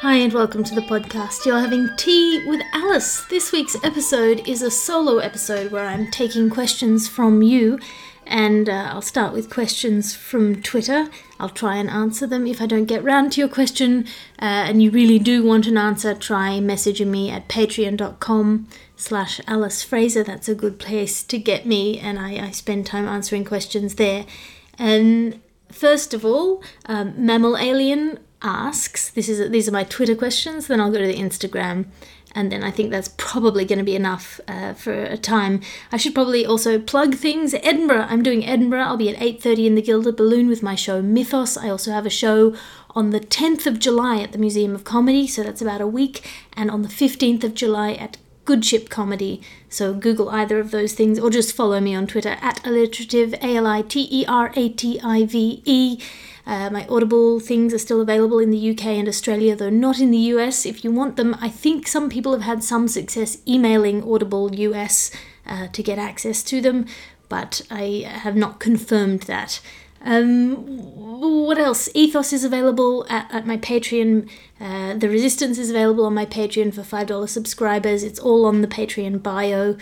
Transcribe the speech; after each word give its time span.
Hi, 0.00 0.14
and 0.18 0.32
welcome 0.32 0.62
to 0.62 0.76
the 0.76 0.82
podcast. 0.82 1.44
You're 1.44 1.58
having 1.58 1.90
tea 1.96 2.44
with 2.46 2.62
Alice. 2.72 3.22
This 3.22 3.50
week's 3.50 3.74
episode 3.82 4.46
is 4.46 4.62
a 4.62 4.70
solo 4.70 5.18
episode 5.18 5.72
where 5.72 5.86
I'm 5.86 6.08
taking 6.08 6.50
questions 6.50 7.08
from 7.08 7.42
you, 7.42 7.80
and 8.24 8.68
uh, 8.68 8.90
I'll 8.92 9.02
start 9.02 9.32
with 9.32 9.50
questions 9.50 10.14
from 10.14 10.62
Twitter. 10.62 11.08
I'll 11.40 11.48
try 11.48 11.78
and 11.78 11.90
answer 11.90 12.28
them. 12.28 12.46
If 12.46 12.62
I 12.62 12.66
don't 12.66 12.84
get 12.84 13.02
round 13.02 13.32
to 13.32 13.40
your 13.40 13.48
question 13.48 14.06
uh, 14.40 14.70
and 14.70 14.80
you 14.80 14.92
really 14.92 15.18
do 15.18 15.42
want 15.42 15.66
an 15.66 15.76
answer, 15.76 16.14
try 16.14 16.60
messaging 16.60 17.08
me 17.08 17.28
at 17.28 17.48
patreon.com 17.48 18.68
slash 18.94 19.40
Alice 19.48 19.82
Fraser. 19.82 20.22
That's 20.22 20.48
a 20.48 20.54
good 20.54 20.78
place 20.78 21.24
to 21.24 21.38
get 21.40 21.66
me, 21.66 21.98
and 21.98 22.20
I, 22.20 22.46
I 22.46 22.50
spend 22.52 22.86
time 22.86 23.08
answering 23.08 23.44
questions 23.44 23.96
there. 23.96 24.26
And 24.78 25.40
first 25.72 26.14
of 26.14 26.24
all, 26.24 26.62
um, 26.86 27.14
Mammal 27.16 27.56
Alien 27.56 28.20
asks. 28.42 29.10
This 29.10 29.28
is 29.28 29.50
these 29.50 29.68
are 29.68 29.72
my 29.72 29.84
twitter 29.84 30.14
questions 30.14 30.66
then 30.66 30.80
i'll 30.80 30.92
go 30.92 30.98
to 30.98 31.06
the 31.06 31.14
instagram 31.14 31.86
and 32.32 32.52
then 32.52 32.62
i 32.62 32.70
think 32.70 32.90
that's 32.90 33.10
probably 33.16 33.64
going 33.64 33.78
to 33.78 33.84
be 33.84 33.96
enough 33.96 34.40
uh, 34.46 34.74
for 34.74 34.92
a 34.92 35.16
time. 35.16 35.60
I 35.90 35.96
should 35.96 36.14
probably 36.14 36.46
also 36.46 36.78
plug 36.78 37.14
things. 37.14 37.54
Edinburgh 37.54 38.06
i'm 38.08 38.22
doing 38.22 38.46
edinburgh. 38.46 38.82
I'll 38.82 38.96
be 38.96 39.10
at 39.10 39.20
8.30 39.20 39.66
in 39.66 39.74
the 39.74 39.82
gilded 39.82 40.16
balloon 40.16 40.48
with 40.48 40.62
my 40.62 40.74
show 40.74 41.02
mythos. 41.02 41.56
I 41.56 41.68
also 41.68 41.90
have 41.92 42.06
a 42.06 42.10
show 42.10 42.54
on 42.90 43.10
the 43.10 43.20
10th 43.20 43.66
of 43.66 43.78
july 43.78 44.20
at 44.20 44.32
the 44.32 44.38
museum 44.38 44.74
of 44.74 44.84
comedy 44.84 45.26
so 45.26 45.42
that's 45.42 45.62
about 45.62 45.80
a 45.80 45.86
week 45.86 46.28
and 46.54 46.70
on 46.70 46.82
the 46.82 46.88
15th 46.88 47.44
of 47.44 47.54
july 47.54 47.92
at 47.92 48.16
Good 48.48 48.64
Ship 48.64 48.88
Comedy. 48.88 49.42
So 49.68 49.92
Google 49.92 50.30
either 50.30 50.58
of 50.58 50.70
those 50.70 50.94
things 50.94 51.18
or 51.18 51.28
just 51.28 51.54
follow 51.54 51.80
me 51.80 51.94
on 51.94 52.06
Twitter 52.06 52.38
at 52.40 52.64
alliterative, 52.64 53.34
A 53.42 53.56
L 53.56 53.66
I 53.66 53.82
T 53.82 54.08
E 54.10 54.24
R 54.26 54.54
A 54.56 54.70
T 54.70 54.98
I 55.04 55.26
V 55.26 55.60
E. 55.66 55.98
Uh, 56.48 56.70
my 56.70 56.86
Audible 56.88 57.40
things 57.40 57.74
are 57.74 57.78
still 57.78 58.00
available 58.00 58.38
in 58.38 58.50
the 58.50 58.70
UK 58.70 58.86
and 58.86 59.06
Australia, 59.06 59.54
though 59.54 59.68
not 59.68 60.00
in 60.00 60.10
the 60.10 60.32
US. 60.32 60.64
If 60.64 60.82
you 60.82 60.90
want 60.90 61.16
them, 61.16 61.36
I 61.42 61.50
think 61.50 61.86
some 61.86 62.08
people 62.08 62.32
have 62.32 62.40
had 62.40 62.64
some 62.64 62.88
success 62.88 63.36
emailing 63.46 64.02
Audible 64.02 64.54
US 64.54 65.10
uh, 65.46 65.66
to 65.68 65.82
get 65.82 65.98
access 65.98 66.42
to 66.44 66.62
them, 66.62 66.86
but 67.28 67.60
I 67.70 68.06
have 68.06 68.34
not 68.34 68.60
confirmed 68.60 69.24
that. 69.24 69.60
Um, 70.00 70.54
what 71.20 71.58
else? 71.58 71.90
Ethos 71.94 72.32
is 72.32 72.44
available 72.44 73.04
at, 73.10 73.28
at 73.30 73.46
my 73.46 73.58
Patreon. 73.58 74.30
Uh, 74.58 74.94
the 74.94 75.10
Resistance 75.10 75.58
is 75.58 75.68
available 75.68 76.06
on 76.06 76.14
my 76.14 76.24
Patreon 76.24 76.72
for 76.72 76.80
$5 76.80 77.28
subscribers. 77.28 78.02
It's 78.02 78.18
all 78.18 78.46
on 78.46 78.62
the 78.62 78.68
Patreon 78.68 79.22
bio, 79.22 79.76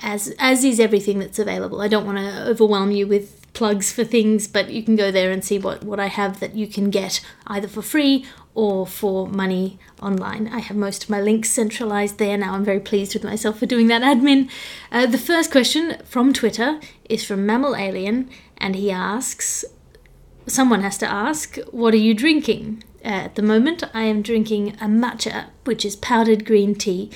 as, 0.00 0.34
as 0.40 0.64
is 0.64 0.80
everything 0.80 1.20
that's 1.20 1.38
available. 1.38 1.80
I 1.80 1.86
don't 1.86 2.06
want 2.06 2.18
to 2.18 2.48
overwhelm 2.48 2.90
you 2.90 3.06
with 3.06 3.37
plugs 3.58 3.90
for 3.90 4.04
things, 4.04 4.46
but 4.46 4.70
you 4.70 4.84
can 4.84 4.94
go 4.94 5.10
there 5.10 5.32
and 5.32 5.44
see 5.44 5.58
what, 5.58 5.82
what 5.82 5.98
I 5.98 6.06
have 6.06 6.38
that 6.38 6.54
you 6.54 6.68
can 6.68 6.90
get 6.90 7.20
either 7.48 7.66
for 7.66 7.82
free 7.82 8.24
or 8.54 8.86
for 8.86 9.26
money 9.26 9.80
online. 10.00 10.46
I 10.46 10.60
have 10.60 10.76
most 10.76 11.02
of 11.02 11.10
my 11.10 11.20
links 11.20 11.50
centralized 11.50 12.18
there 12.18 12.38
now. 12.38 12.54
I'm 12.54 12.64
very 12.64 12.78
pleased 12.78 13.14
with 13.14 13.24
myself 13.24 13.58
for 13.58 13.66
doing 13.66 13.88
that 13.88 14.02
admin. 14.02 14.48
Uh, 14.92 15.06
the 15.06 15.18
first 15.18 15.50
question 15.50 15.96
from 16.04 16.32
Twitter 16.32 16.78
is 17.08 17.24
from 17.24 17.46
Mammal 17.46 17.74
Alien, 17.74 18.30
and 18.58 18.76
he 18.76 18.92
asks 18.92 19.64
someone 20.46 20.82
has 20.82 20.96
to 20.98 21.10
ask, 21.10 21.58
What 21.72 21.94
are 21.94 22.04
you 22.08 22.14
drinking? 22.14 22.84
Uh, 23.04 23.08
at 23.08 23.34
the 23.34 23.42
moment, 23.42 23.82
I 23.92 24.02
am 24.04 24.22
drinking 24.22 24.76
a 24.80 24.86
matcha, 24.86 25.46
which 25.64 25.84
is 25.84 25.96
powdered 25.96 26.44
green 26.44 26.76
tea 26.76 27.10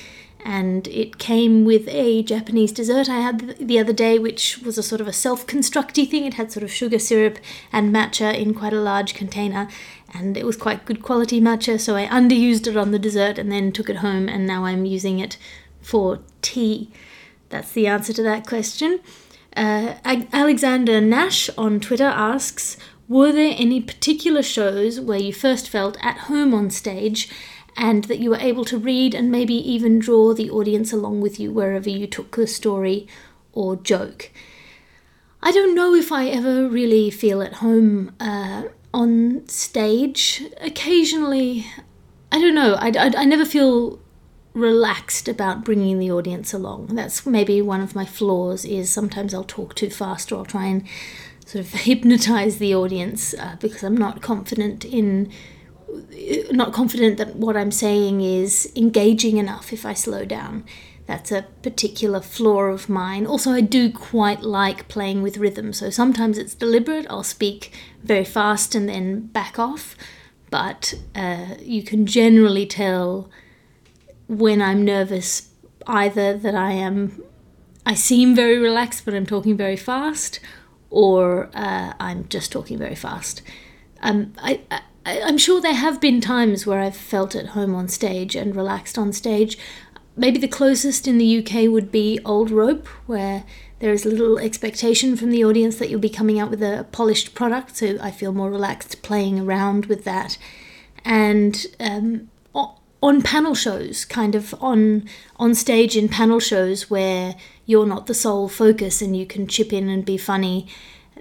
and 0.45 0.87
it 0.89 1.17
came 1.17 1.65
with 1.65 1.87
a 1.87 2.21
Japanese 2.23 2.71
dessert 2.71 3.09
I 3.09 3.19
had 3.19 3.55
the 3.59 3.79
other 3.79 3.93
day, 3.93 4.19
which 4.19 4.59
was 4.59 4.77
a 4.77 4.83
sort 4.83 5.01
of 5.01 5.07
a 5.07 5.13
self 5.13 5.47
constructy 5.47 6.05
thing. 6.05 6.25
It 6.25 6.35
had 6.35 6.51
sort 6.51 6.63
of 6.63 6.71
sugar 6.71 6.99
syrup 6.99 7.39
and 7.71 7.93
matcha 7.93 8.37
in 8.37 8.53
quite 8.53 8.73
a 8.73 8.81
large 8.81 9.13
container, 9.13 9.67
and 10.13 10.37
it 10.37 10.45
was 10.45 10.57
quite 10.57 10.85
good 10.85 11.01
quality 11.01 11.39
matcha, 11.39 11.79
so 11.79 11.95
I 11.95 12.07
underused 12.07 12.67
it 12.67 12.77
on 12.77 12.91
the 12.91 12.99
dessert 12.99 13.37
and 13.37 13.51
then 13.51 13.71
took 13.71 13.89
it 13.89 13.97
home, 13.97 14.27
and 14.27 14.45
now 14.45 14.65
I'm 14.65 14.85
using 14.85 15.19
it 15.19 15.37
for 15.81 16.19
tea. 16.41 16.91
That's 17.49 17.71
the 17.71 17.87
answer 17.87 18.13
to 18.13 18.23
that 18.23 18.47
question. 18.47 18.99
Uh, 19.55 19.95
Alexander 20.03 20.99
Nash 20.99 21.49
on 21.57 21.79
Twitter 21.79 22.05
asks 22.05 22.77
Were 23.07 23.31
there 23.31 23.55
any 23.57 23.79
particular 23.79 24.41
shows 24.41 24.99
where 24.99 25.19
you 25.19 25.31
first 25.31 25.69
felt 25.69 25.97
at 26.01 26.17
home 26.29 26.53
on 26.53 26.69
stage? 26.69 27.29
And 27.75 28.05
that 28.05 28.19
you 28.19 28.29
were 28.29 28.37
able 28.37 28.65
to 28.65 28.77
read 28.77 29.13
and 29.13 29.31
maybe 29.31 29.53
even 29.53 29.99
draw 29.99 30.33
the 30.33 30.49
audience 30.49 30.93
along 30.93 31.21
with 31.21 31.39
you 31.39 31.51
wherever 31.51 31.89
you 31.89 32.07
took 32.07 32.35
the 32.35 32.47
story 32.47 33.07
or 33.51 33.75
joke. 33.75 34.31
I 35.41 35.51
don't 35.51 35.75
know 35.75 35.93
if 35.93 36.11
I 36.11 36.27
ever 36.27 36.69
really 36.69 37.09
feel 37.09 37.41
at 37.41 37.55
home 37.55 38.15
uh, 38.19 38.63
on 38.93 39.47
stage. 39.47 40.43
Occasionally, 40.61 41.65
I 42.31 42.39
don't 42.39 42.55
know, 42.55 42.75
I, 42.75 42.87
I, 42.97 43.11
I 43.17 43.25
never 43.25 43.45
feel 43.45 43.99
relaxed 44.53 45.27
about 45.27 45.65
bringing 45.65 45.99
the 45.99 46.11
audience 46.11 46.53
along. 46.53 46.87
That's 46.95 47.25
maybe 47.25 47.61
one 47.61 47.81
of 47.81 47.95
my 47.95 48.05
flaws 48.05 48.65
is 48.65 48.89
sometimes 48.91 49.33
I'll 49.33 49.43
talk 49.43 49.75
too 49.75 49.89
fast 49.89 50.31
or 50.31 50.37
I'll 50.37 50.45
try 50.45 50.65
and 50.65 50.87
sort 51.45 51.65
of 51.65 51.71
hypnotize 51.81 52.57
the 52.57 52.75
audience 52.75 53.33
uh, 53.33 53.57
because 53.59 53.83
I'm 53.83 53.97
not 53.97 54.21
confident 54.21 54.85
in 54.85 55.31
not 56.51 56.73
confident 56.73 57.17
that 57.17 57.35
what 57.35 57.57
I'm 57.57 57.71
saying 57.71 58.21
is 58.21 58.71
engaging 58.75 59.37
enough 59.37 59.73
if 59.73 59.85
I 59.85 59.93
slow 59.93 60.25
down. 60.25 60.63
That's 61.05 61.31
a 61.31 61.45
particular 61.61 62.21
flaw 62.21 62.63
of 62.63 62.87
mine. 62.87 63.25
Also, 63.25 63.51
I 63.51 63.61
do 63.61 63.91
quite 63.91 64.41
like 64.41 64.87
playing 64.87 65.21
with 65.21 65.37
rhythm, 65.37 65.73
so 65.73 65.89
sometimes 65.89 66.37
it's 66.37 66.55
deliberate. 66.55 67.05
I'll 67.09 67.23
speak 67.23 67.73
very 68.03 68.23
fast 68.23 68.73
and 68.73 68.87
then 68.87 69.27
back 69.27 69.59
off, 69.59 69.97
but 70.49 70.93
uh, 71.13 71.55
you 71.59 71.83
can 71.83 72.05
generally 72.05 72.65
tell 72.65 73.29
when 74.27 74.61
I'm 74.61 74.85
nervous 74.85 75.49
either 75.85 76.37
that 76.37 76.55
I 76.55 76.71
am, 76.71 77.21
I 77.85 77.95
seem 77.95 78.33
very 78.33 78.57
relaxed, 78.57 79.03
but 79.03 79.13
I'm 79.13 79.25
talking 79.25 79.57
very 79.57 79.75
fast, 79.75 80.39
or 80.89 81.49
uh, 81.53 81.93
I'm 81.99 82.29
just 82.29 82.51
talking 82.51 82.77
very 82.77 82.95
fast. 82.95 83.41
Um, 84.01 84.33
I, 84.37 84.61
I 84.71 84.81
I, 85.05 85.17
am 85.17 85.37
sure 85.37 85.61
there 85.61 85.73
have 85.73 85.99
been 85.99 86.21
times 86.21 86.65
where 86.65 86.79
I've 86.79 86.95
felt 86.95 87.35
at 87.35 87.47
home 87.47 87.75
on 87.75 87.87
stage 87.87 88.35
and 88.35 88.55
relaxed 88.55 88.97
on 88.97 89.13
stage. 89.13 89.57
Maybe 90.15 90.37
the 90.37 90.47
closest 90.47 91.07
in 91.07 91.17
the 91.17 91.39
UK 91.39 91.69
would 91.69 91.91
be 91.91 92.19
Old 92.23 92.51
Rope, 92.51 92.87
where 93.07 93.43
there 93.79 93.91
is 93.91 94.05
little 94.05 94.37
expectation 94.37 95.17
from 95.17 95.31
the 95.31 95.43
audience 95.43 95.77
that 95.77 95.89
you'll 95.89 95.99
be 95.99 96.09
coming 96.09 96.39
out 96.39 96.49
with 96.49 96.61
a 96.61 96.87
polished 96.91 97.33
product, 97.33 97.77
so 97.77 97.97
I 97.99 98.11
feel 98.11 98.31
more 98.31 98.51
relaxed 98.51 99.01
playing 99.01 99.39
around 99.39 99.87
with 99.87 100.03
that. 100.05 100.37
And 101.03 101.65
um, 101.79 102.29
on 103.03 103.21
panel 103.21 103.53
shows, 103.53 104.05
kind 104.05 104.33
of 104.33 104.55
on 104.61 105.03
on 105.35 105.53
stage 105.53 105.97
in 105.97 106.07
panel 106.07 106.39
shows 106.39 106.89
where 106.89 107.35
you're 107.65 107.85
not 107.85 108.07
the 108.07 108.13
sole 108.13 108.47
focus 108.47 109.01
and 109.01 109.15
you 109.15 109.25
can 109.25 109.45
chip 109.45 109.73
in 109.73 109.89
and 109.89 110.05
be 110.05 110.17
funny 110.17 110.65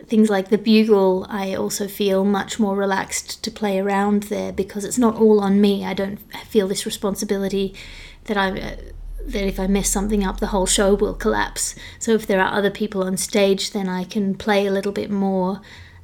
things 0.07 0.31
like 0.31 0.49
the 0.49 0.59
bugle, 0.59 1.27
I 1.29 1.55
also 1.55 1.89
feel 1.89 2.25
much 2.25 2.59
more 2.59 2.77
relaxed 2.77 3.43
to 3.45 3.51
play 3.51 3.79
around 3.79 4.25
there 4.25 4.53
because 4.53 4.85
it's 4.85 4.99
not 4.99 5.17
all 5.17 5.41
on 5.41 5.61
me. 5.61 5.85
I 5.85 5.95
don't 5.95 6.19
feel 6.47 6.69
this 6.69 6.87
responsibility 6.87 7.75
that 8.25 8.37
I 8.37 8.51
uh, 8.51 8.77
that 9.25 9.47
if 9.47 9.61
I 9.61 9.67
mess 9.69 9.89
something 9.89 10.25
up, 10.25 10.41
the 10.41 10.49
whole 10.49 10.67
show 10.67 10.95
will 10.95 11.15
collapse. 11.15 11.77
So 11.99 12.13
if 12.13 12.27
there 12.27 12.41
are 12.41 12.53
other 12.53 12.71
people 12.71 13.05
on 13.05 13.17
stage, 13.17 13.71
then 13.71 13.89
I 13.89 14.05
can 14.05 14.35
play 14.35 14.67
a 14.67 14.73
little 14.73 14.93
bit 14.93 15.11
more 15.11 15.61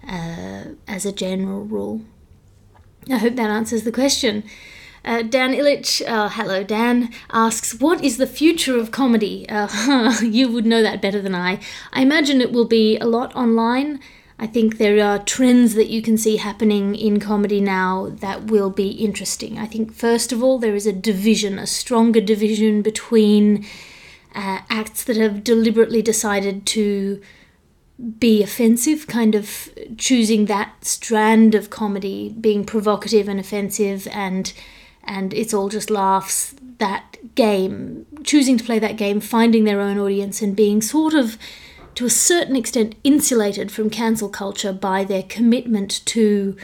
uh, 0.08 0.64
as 0.87 1.04
a 1.04 1.12
general 1.12 1.64
rule. 1.64 2.03
I 3.10 3.19
hope 3.19 3.37
that 3.37 3.50
answers 3.50 3.82
the 3.82 3.92
question. 3.92 4.44
Uh, 5.08 5.22
Dan 5.22 5.54
Ilic, 5.54 6.06
uh, 6.06 6.28
hello 6.28 6.62
Dan, 6.62 7.10
asks, 7.32 7.80
What 7.80 8.04
is 8.04 8.19
the 8.19 8.26
future 8.26 8.78
of 8.78 8.91
comedy? 8.91 9.48
Uh, 9.48 10.20
you 10.22 10.52
would 10.52 10.66
know 10.66 10.82
that 10.82 11.00
better 11.00 11.22
than 11.22 11.34
I. 11.34 11.60
I 11.94 12.02
imagine 12.02 12.42
it 12.42 12.52
will 12.52 12.66
be 12.66 12.98
a 12.98 13.06
lot 13.06 13.34
online. 13.34 14.00
I 14.38 14.46
think 14.46 14.76
there 14.76 15.02
are 15.02 15.19
trends 15.19 15.72
that 15.76 15.88
you 15.88 16.02
can 16.02 16.19
see 16.19 16.37
happening 16.37 16.94
in 16.94 17.20
comedy 17.20 17.58
now 17.58 18.10
that 18.16 18.49
will 18.49 18.69
be 18.69 18.90
interesting. 18.90 19.58
I 19.58 19.64
think, 19.64 19.94
first 19.94 20.31
of 20.31 20.43
all, 20.43 20.58
there 20.58 20.75
is 20.75 20.87
a 20.87 20.93
division, 20.93 21.58
a 21.58 21.66
stronger 21.66 22.20
division 22.20 22.82
between 22.82 23.64
uh, 24.34 24.61
acts 24.69 25.04
that 25.04 25.16
have 25.16 25.43
deliberately 25.43 26.02
decided 26.02 26.66
to 26.66 27.22
be 28.19 28.43
offensive, 28.43 29.06
kind 29.06 29.34
of 29.34 29.70
choosing 29.96 30.44
that 30.44 30.84
strand 30.84 31.54
of 31.54 31.70
comedy, 31.70 32.37
being 32.38 32.66
provocative 32.66 33.26
and 33.26 33.40
offensive 33.40 34.06
and 34.12 34.52
and 35.05 35.33
it's 35.35 35.55
all 35.55 35.69
just 35.69 35.91
laughs. 35.91 36.55
That 36.79 37.17
game, 37.35 38.06
choosing 38.25 38.56
to 38.59 38.65
play 38.65 38.79
that 38.79 38.97
game, 38.97 39.21
finding 39.21 39.65
their 39.65 39.81
own 39.81 39.99
audience, 39.99 40.43
and 40.43 40.55
being 40.55 40.81
sort 40.81 41.15
of, 41.15 41.37
to 41.97 42.05
a 42.05 42.11
certain 42.11 42.56
extent, 42.56 42.95
insulated 43.03 43.73
from 43.73 43.91
cancel 43.91 44.29
culture 44.29 44.73
by 44.73 45.05
their 45.05 45.25
commitment 45.25 46.05
to 46.06 46.56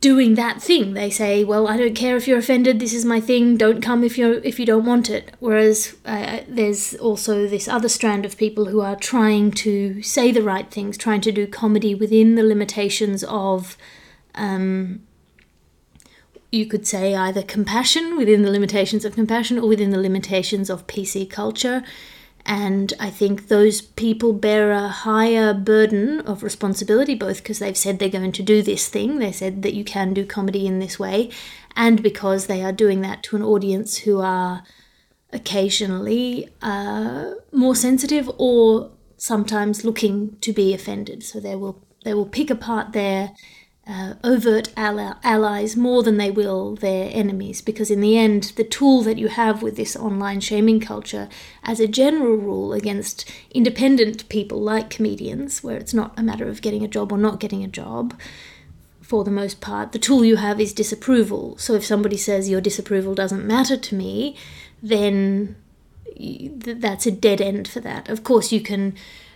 doing 0.00 0.34
that 0.34 0.62
thing. 0.62 0.94
They 0.94 1.10
say, 1.10 1.44
"Well, 1.44 1.68
I 1.68 1.76
don't 1.76 1.94
care 1.94 2.16
if 2.16 2.26
you're 2.26 2.38
offended. 2.38 2.80
This 2.80 2.92
is 2.92 3.04
my 3.04 3.20
thing. 3.20 3.56
Don't 3.56 3.82
come 3.82 4.02
if 4.02 4.16
you 4.18 4.40
if 4.44 4.58
you 4.58 4.66
don't 4.66 4.84
want 4.86 5.10
it." 5.10 5.32
Whereas 5.38 5.96
uh, 6.04 6.40
there's 6.48 6.94
also 6.94 7.46
this 7.46 7.68
other 7.68 7.88
strand 7.88 8.24
of 8.24 8.36
people 8.36 8.66
who 8.66 8.80
are 8.80 8.96
trying 8.96 9.50
to 9.52 10.02
say 10.02 10.32
the 10.32 10.42
right 10.42 10.70
things, 10.70 10.96
trying 10.96 11.20
to 11.22 11.32
do 11.32 11.46
comedy 11.46 11.94
within 11.94 12.34
the 12.34 12.42
limitations 12.42 13.22
of 13.24 13.76
um, 14.34 15.02
you 16.50 16.66
could 16.66 16.86
say 16.86 17.14
either 17.14 17.42
compassion 17.42 18.16
within 18.16 18.42
the 18.42 18.50
limitations 18.50 19.04
of 19.04 19.14
compassion 19.14 19.58
or 19.58 19.68
within 19.68 19.90
the 19.90 20.00
limitations 20.00 20.68
of 20.68 20.86
PC 20.86 21.28
culture. 21.30 21.84
And 22.46 22.92
I 22.98 23.10
think 23.10 23.48
those 23.48 23.80
people 23.80 24.32
bear 24.32 24.72
a 24.72 24.88
higher 24.88 25.52
burden 25.52 26.20
of 26.20 26.42
responsibility, 26.42 27.14
both 27.14 27.38
because 27.38 27.58
they've 27.58 27.76
said 27.76 27.98
they're 27.98 28.08
going 28.08 28.32
to 28.32 28.42
do 28.42 28.62
this 28.62 28.88
thing, 28.88 29.18
they 29.18 29.30
said 29.30 29.62
that 29.62 29.74
you 29.74 29.84
can 29.84 30.14
do 30.14 30.24
comedy 30.24 30.66
in 30.66 30.78
this 30.78 30.98
way, 30.98 31.30
and 31.76 32.02
because 32.02 32.46
they 32.46 32.64
are 32.64 32.72
doing 32.72 33.02
that 33.02 33.22
to 33.24 33.36
an 33.36 33.42
audience 33.42 33.98
who 33.98 34.20
are 34.20 34.64
occasionally 35.32 36.48
uh, 36.62 37.32
more 37.52 37.76
sensitive 37.76 38.28
or 38.38 38.90
sometimes 39.16 39.84
looking 39.84 40.36
to 40.40 40.52
be 40.52 40.74
offended. 40.74 41.22
So 41.22 41.40
they 41.40 41.54
will 41.54 41.84
they 42.04 42.14
will 42.14 42.26
pick 42.26 42.50
apart 42.50 42.92
their 42.92 43.32
uh, 43.90 44.14
overt 44.22 44.72
ally- 44.76 45.16
allies 45.24 45.76
more 45.76 46.02
than 46.02 46.16
they 46.16 46.30
will 46.30 46.76
their 46.76 47.10
enemies, 47.12 47.60
because 47.60 47.90
in 47.90 48.00
the 48.00 48.16
end, 48.16 48.42
the 48.54 48.70
tool 48.78 49.02
that 49.02 49.18
you 49.18 49.28
have 49.28 49.62
with 49.62 49.76
this 49.76 49.96
online 49.96 50.40
shaming 50.40 50.80
culture, 50.80 51.28
as 51.64 51.80
a 51.80 51.88
general 51.88 52.36
rule 52.36 52.72
against 52.72 53.28
independent 53.50 54.28
people 54.28 54.60
like 54.60 54.96
comedians, 54.96 55.62
where 55.64 55.76
it's 55.76 55.94
not 55.94 56.16
a 56.16 56.22
matter 56.22 56.48
of 56.48 56.62
getting 56.62 56.84
a 56.84 56.88
job 56.88 57.12
or 57.12 57.18
not 57.18 57.40
getting 57.40 57.64
a 57.64 57.68
job, 57.68 58.14
for 59.02 59.24
the 59.24 59.30
most 59.42 59.60
part, 59.60 59.90
the 59.90 59.98
tool 59.98 60.24
you 60.24 60.36
have 60.36 60.60
is 60.60 60.72
disapproval. 60.72 61.58
So 61.58 61.74
if 61.74 61.84
somebody 61.84 62.16
says 62.16 62.48
your 62.48 62.60
disapproval 62.60 63.16
doesn't 63.16 63.44
matter 63.44 63.76
to 63.76 63.94
me, 63.96 64.36
then 64.80 65.56
that's 66.16 67.06
a 67.06 67.10
dead 67.10 67.40
end 67.40 67.66
for 67.66 67.80
that. 67.80 68.08
Of 68.08 68.22
course, 68.22 68.52
you 68.52 68.60
can 68.60 68.94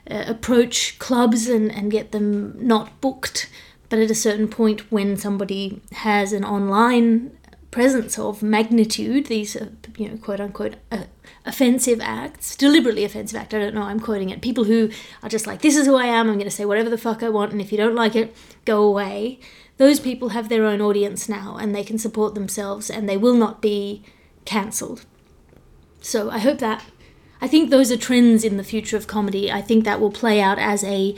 uh, 0.09 0.25
approach 0.29 0.99
clubs 1.01 1.49
and, 1.49 1.73
and 1.73 1.91
get 1.91 2.13
them 2.13 2.55
not 2.65 3.01
booked, 3.01 3.51
but 3.95 4.03
at 4.03 4.11
a 4.11 4.15
certain 4.17 4.49
point, 4.49 4.91
when 4.91 5.17
somebody 5.17 5.81
has 5.93 6.33
an 6.33 6.45
online 6.45 7.31
presence 7.71 8.19
of 8.19 8.43
magnitude, 8.43 9.27
these 9.27 9.55
uh, 9.55 9.69
you 9.97 10.09
know 10.09 10.17
quote 10.17 10.41
unquote 10.41 10.75
uh, 10.91 11.05
offensive 11.47 12.01
acts, 12.01 12.57
deliberately 12.57 13.05
offensive 13.05 13.39
act. 13.39 13.55
I 13.55 13.61
don't 13.61 13.73
know. 13.73 13.83
I'm 13.83 14.01
quoting 14.01 14.31
it. 14.31 14.43
People 14.43 14.65
who 14.65 14.91
are 15.23 15.29
just 15.29 15.47
like, 15.47 15.63
this 15.63 15.77
is 15.77 15.87
who 15.87 15.95
I 15.95 16.07
am. 16.07 16.29
I'm 16.29 16.35
going 16.35 16.45
to 16.45 16.51
say 16.51 16.65
whatever 16.65 16.91
the 16.91 16.99
fuck 16.99 17.23
I 17.23 17.29
want, 17.29 17.53
and 17.53 17.61
if 17.61 17.71
you 17.71 17.79
don't 17.79 17.95
like 17.95 18.17
it, 18.17 18.35
go 18.65 18.83
away. 18.83 19.39
Those 19.77 20.01
people 20.01 20.31
have 20.31 20.49
their 20.49 20.65
own 20.65 20.81
audience 20.81 21.29
now, 21.29 21.57
and 21.57 21.73
they 21.73 21.85
can 21.85 21.99
support 21.99 22.35
themselves, 22.35 22.91
and 22.91 23.09
they 23.09 23.17
will 23.17 23.35
not 23.35 23.63
be 23.63 24.03
cancelled 24.45 25.05
so 26.05 26.31
I 26.31 26.39
hope 26.39 26.59
that. 26.59 26.85
I 27.41 27.49
think 27.49 27.71
those 27.71 27.91
are 27.91 27.97
trends 27.97 28.45
in 28.45 28.57
the 28.57 28.65
future 28.65 28.97
of 28.97 29.07
comedy. 29.07 29.51
I 29.51 29.61
think 29.61 29.85
that 29.85 30.01
will 30.01 30.11
play 30.11 30.41
out 30.41 30.59
as 30.59 30.85
a 30.85 31.15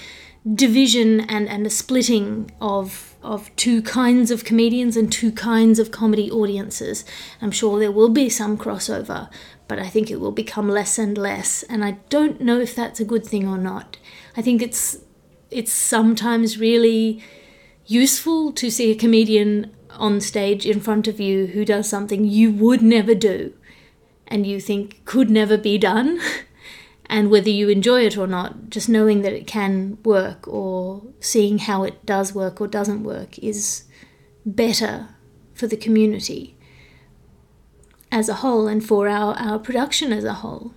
division 0.54 1.20
and, 1.20 1.48
and 1.48 1.66
a 1.66 1.70
splitting 1.70 2.50
of 2.60 3.16
of 3.22 3.54
two 3.56 3.82
kinds 3.82 4.30
of 4.30 4.44
comedians 4.44 4.96
and 4.96 5.12
two 5.12 5.32
kinds 5.32 5.80
of 5.80 5.90
comedy 5.90 6.30
audiences. 6.30 7.04
I'm 7.42 7.50
sure 7.50 7.80
there 7.80 7.90
will 7.90 8.08
be 8.08 8.28
some 8.28 8.56
crossover, 8.56 9.28
but 9.66 9.80
I 9.80 9.88
think 9.88 10.10
it 10.10 10.20
will 10.20 10.30
become 10.30 10.68
less 10.68 10.96
and 10.96 11.18
less. 11.18 11.64
And 11.64 11.84
I 11.84 11.98
don't 12.08 12.40
know 12.40 12.60
if 12.60 12.76
that's 12.76 13.00
a 13.00 13.04
good 13.04 13.26
thing 13.26 13.48
or 13.48 13.58
not. 13.58 13.96
I 14.36 14.42
think 14.42 14.62
it's 14.62 14.98
it's 15.50 15.72
sometimes 15.72 16.58
really 16.58 17.22
useful 17.86 18.52
to 18.52 18.70
see 18.70 18.92
a 18.92 18.96
comedian 18.96 19.74
on 19.90 20.20
stage 20.20 20.64
in 20.64 20.80
front 20.80 21.08
of 21.08 21.18
you 21.18 21.46
who 21.46 21.64
does 21.64 21.88
something 21.88 22.24
you 22.24 22.52
would 22.52 22.82
never 22.82 23.14
do 23.14 23.52
and 24.28 24.46
you 24.46 24.60
think 24.60 25.04
could 25.04 25.30
never 25.30 25.56
be 25.56 25.78
done, 25.78 26.20
and 27.08 27.30
whether 27.30 27.50
you 27.50 27.68
enjoy 27.68 28.04
it 28.04 28.16
or 28.16 28.26
not, 28.26 28.68
just 28.68 28.88
knowing 28.88 29.22
that 29.22 29.32
it 29.32 29.46
can 29.46 29.98
work 30.04 30.46
or 30.48 31.02
seeing 31.20 31.58
how 31.58 31.84
it 31.84 32.04
does 32.04 32.34
work 32.34 32.60
or 32.60 32.66
doesn't 32.66 33.04
work 33.04 33.38
is 33.38 33.84
better 34.44 35.08
for 35.54 35.66
the 35.66 35.76
community 35.76 36.56
as 38.10 38.28
a 38.28 38.34
whole 38.34 38.66
and 38.66 38.84
for 38.84 39.08
our, 39.08 39.34
our 39.34 39.58
production 39.58 40.12
as 40.12 40.24
a 40.24 40.34
whole. 40.34 40.72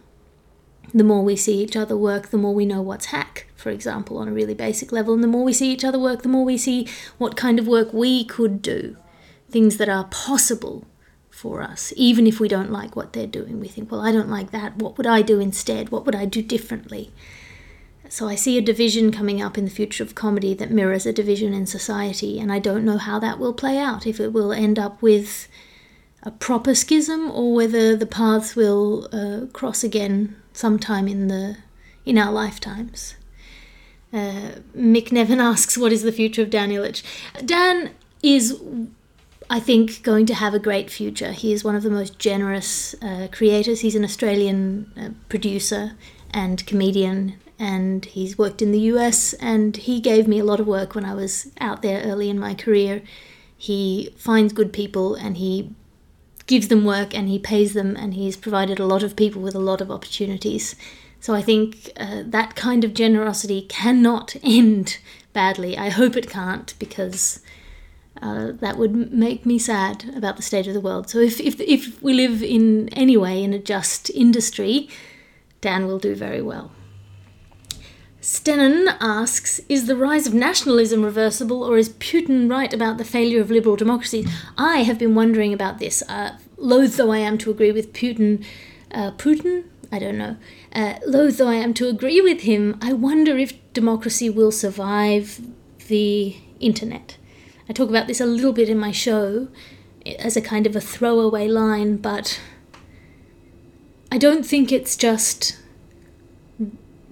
The 0.93 1.03
more 1.03 1.23
we 1.23 1.35
see 1.35 1.61
each 1.61 1.75
other 1.75 1.95
work, 1.95 2.29
the 2.29 2.37
more 2.37 2.53
we 2.53 2.65
know 2.65 2.81
what's 2.81 3.07
hack, 3.07 3.47
for 3.55 3.69
example, 3.69 4.17
on 4.17 4.27
a 4.27 4.33
really 4.33 4.55
basic 4.55 4.91
level. 4.91 5.13
And 5.13 5.23
the 5.23 5.27
more 5.27 5.43
we 5.43 5.53
see 5.53 5.71
each 5.71 5.85
other 5.85 5.99
work, 5.99 6.23
the 6.23 6.29
more 6.29 6.45
we 6.45 6.57
see 6.57 6.87
what 7.19 7.37
kind 7.37 7.59
of 7.59 7.67
work 7.67 7.93
we 7.93 8.25
could 8.25 8.61
do, 8.61 8.97
things 9.49 9.77
that 9.77 9.89
are 9.89 10.05
possible 10.05 10.87
for 11.39 11.61
us, 11.61 11.93
even 11.95 12.27
if 12.27 12.41
we 12.41 12.49
don't 12.49 12.69
like 12.69 12.97
what 12.97 13.13
they're 13.13 13.25
doing. 13.25 13.61
We 13.61 13.69
think, 13.69 13.89
well, 13.89 14.01
I 14.01 14.11
don't 14.11 14.27
like 14.27 14.51
that. 14.51 14.75
What 14.75 14.97
would 14.97 15.07
I 15.07 15.21
do 15.21 15.39
instead? 15.39 15.89
What 15.89 16.05
would 16.05 16.13
I 16.13 16.25
do 16.25 16.41
differently? 16.41 17.13
So 18.09 18.27
I 18.27 18.35
see 18.35 18.57
a 18.57 18.61
division 18.61 19.09
coming 19.09 19.41
up 19.41 19.57
in 19.57 19.63
the 19.63 19.71
future 19.71 20.03
of 20.03 20.15
comedy 20.15 20.53
that 20.55 20.69
mirrors 20.69 21.05
a 21.05 21.13
division 21.13 21.53
in 21.53 21.65
society, 21.65 22.41
and 22.41 22.51
I 22.51 22.59
don't 22.59 22.83
know 22.83 22.97
how 22.97 23.19
that 23.19 23.39
will 23.39 23.53
play 23.53 23.77
out, 23.77 24.05
if 24.05 24.19
it 24.19 24.33
will 24.33 24.51
end 24.51 24.77
up 24.77 25.01
with 25.01 25.47
a 26.23 26.31
proper 26.31 26.75
schism 26.75 27.31
or 27.31 27.53
whether 27.53 27.95
the 27.95 28.05
paths 28.05 28.53
will 28.53 29.07
uh, 29.13 29.45
cross 29.53 29.81
again 29.81 30.35
sometime 30.51 31.07
in 31.07 31.29
the 31.29 31.57
in 32.05 32.17
our 32.17 32.33
lifetimes. 32.33 33.15
Uh, 34.11 34.55
Mick 34.75 35.13
Nevin 35.13 35.39
asks, 35.51 35.77
"What 35.77 35.93
is 35.93 36.01
the 36.01 36.11
future 36.11 36.41
of 36.41 36.49
Dan 36.49 36.71
Ilic?" 36.71 37.01
Dan 37.45 37.91
is 38.21 38.59
I 39.51 39.59
think, 39.59 40.03
going 40.03 40.27
to 40.27 40.35
have 40.35 40.53
a 40.53 40.59
great 40.59 40.91
future. 40.91 41.31
He 41.31 41.51
is 41.51 41.63
one 41.63 41.75
of 41.75 41.81
the 41.81 41.89
most 41.89 42.19
generous 42.19 42.93
uh, 43.01 43.27
creators. 43.31 43.79
He's 43.79 43.95
an 43.95 44.03
Australian 44.03 44.91
uh, 44.95 45.09
producer 45.27 45.93
and 46.31 46.63
comedian, 46.67 47.35
and 47.57 48.05
he's 48.05 48.37
worked 48.37 48.61
in 48.61 48.71
the 48.71 48.81
US. 48.93 49.33
And 49.33 49.75
he 49.75 49.99
gave 49.99 50.27
me 50.27 50.37
a 50.37 50.43
lot 50.43 50.59
of 50.59 50.67
work 50.67 50.93
when 50.93 51.03
I 51.03 51.15
was 51.15 51.51
out 51.59 51.81
there 51.81 52.03
early 52.03 52.29
in 52.29 52.37
my 52.37 52.53
career. 52.53 53.01
He 53.57 54.13
finds 54.17 54.53
good 54.53 54.71
people 54.71 55.15
and 55.15 55.35
he 55.37 55.73
gives 56.45 56.67
them 56.67 56.85
work 56.85 57.15
and 57.15 57.27
he 57.27 57.39
pays 57.39 57.73
them, 57.73 57.95
and 57.95 58.13
he's 58.13 58.37
provided 58.37 58.79
a 58.79 58.85
lot 58.85 59.01
of 59.01 59.15
people 59.15 59.41
with 59.41 59.55
a 59.55 59.59
lot 59.59 59.81
of 59.81 59.89
opportunities. 59.89 60.75
So 61.19 61.33
I 61.33 61.41
think 61.41 61.91
uh, 61.97 62.23
that 62.25 62.55
kind 62.55 62.83
of 62.83 62.93
generosity 62.93 63.63
cannot 63.63 64.35
end 64.43 64.99
badly. 65.33 65.75
I 65.75 65.89
hope 65.89 66.15
it 66.15 66.29
can't 66.29 66.73
because 66.77 67.39
uh, 68.21 68.51
that 68.59 68.77
would 68.77 69.13
make 69.13 69.45
me 69.45 69.57
sad 69.57 70.05
about 70.15 70.35
the 70.35 70.43
state 70.43 70.67
of 70.67 70.73
the 70.73 70.81
world. 70.81 71.09
So 71.09 71.19
if, 71.19 71.39
if, 71.39 71.59
if 71.61 72.01
we 72.01 72.13
live 72.13 72.43
in 72.43 72.89
any 72.89 73.15
way 73.15 73.43
in 73.43 73.53
a 73.53 73.59
just 73.59 74.09
industry, 74.09 74.89
Dan 75.61 75.85
will 75.87 75.99
do 75.99 76.15
very 76.15 76.41
well. 76.41 76.71
Stenon 78.21 78.89
asks 78.99 79.61
Is 79.69 79.87
the 79.87 79.95
rise 79.95 80.27
of 80.27 80.33
nationalism 80.33 81.03
reversible, 81.03 81.63
or 81.63 81.77
is 81.77 81.89
Putin 81.89 82.49
right 82.49 82.73
about 82.73 82.97
the 82.97 83.05
failure 83.05 83.39
of 83.39 83.49
liberal 83.49 83.77
democracy? 83.77 84.25
I 84.57 84.79
have 84.83 84.99
been 84.99 85.15
wondering 85.15 85.53
about 85.53 85.79
this. 85.79 86.03
Uh, 86.07 86.37
loath 86.57 86.97
though 86.97 87.11
I 87.11 87.19
am 87.19 87.37
to 87.39 87.49
agree 87.49 87.71
with 87.71 87.93
Putin, 87.93 88.43
uh, 88.91 89.11
Putin? 89.11 89.63
I 89.91 89.99
don't 89.99 90.17
know. 90.17 90.35
Uh, 90.73 90.95
loath 91.07 91.37
though 91.37 91.47
I 91.47 91.55
am 91.55 91.73
to 91.75 91.87
agree 91.87 92.19
with 92.19 92.41
him, 92.41 92.77
I 92.81 92.91
wonder 92.91 93.37
if 93.37 93.53
democracy 93.71 94.29
will 94.29 94.51
survive 94.51 95.39
the 95.87 96.35
internet. 96.59 97.17
I 97.69 97.73
talk 97.73 97.89
about 97.89 98.07
this 98.07 98.19
a 98.19 98.25
little 98.25 98.51
bit 98.51 98.67
in 98.67 98.79
my 98.79 98.91
show 98.91 99.47
as 100.17 100.35
a 100.35 100.41
kind 100.41 100.65
of 100.65 100.75
a 100.75 100.81
throwaway 100.81 101.47
line, 101.47 101.97
but 101.97 102.39
I 104.11 104.17
don't 104.17 104.43
think 104.45 104.71
it's 104.71 104.97
just 104.97 105.59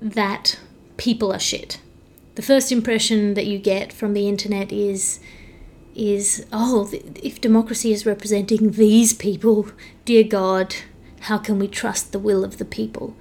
that 0.01 0.59
people 0.97 1.31
are 1.31 1.39
shit. 1.39 1.79
The 2.35 2.41
first 2.41 2.71
impression 2.71 3.35
that 3.35 3.45
you 3.45 3.59
get 3.59 3.93
from 3.93 4.13
the 4.13 4.27
internet 4.27 4.71
is 4.71 5.19
is 5.95 6.45
oh 6.53 6.91
if 7.23 7.41
democracy 7.41 7.91
is 7.91 8.05
representing 8.05 8.71
these 8.71 9.13
people, 9.13 9.67
dear 10.05 10.23
god, 10.23 10.75
how 11.21 11.37
can 11.37 11.59
we 11.59 11.67
trust 11.67 12.11
the 12.11 12.19
will 12.19 12.43
of 12.43 12.57
the 12.57 12.65
people? 12.65 13.15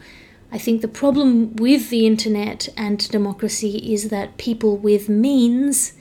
I 0.52 0.58
think 0.58 0.80
the 0.80 0.88
problem 0.88 1.56
with 1.56 1.90
the 1.90 2.06
internet 2.06 2.68
and 2.76 3.08
democracy 3.10 3.92
is 3.92 4.08
that 4.08 4.38
people 4.38 4.76
with 4.76 5.08
means 5.08 5.92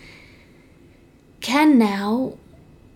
can 1.46 1.78
now 1.78 2.34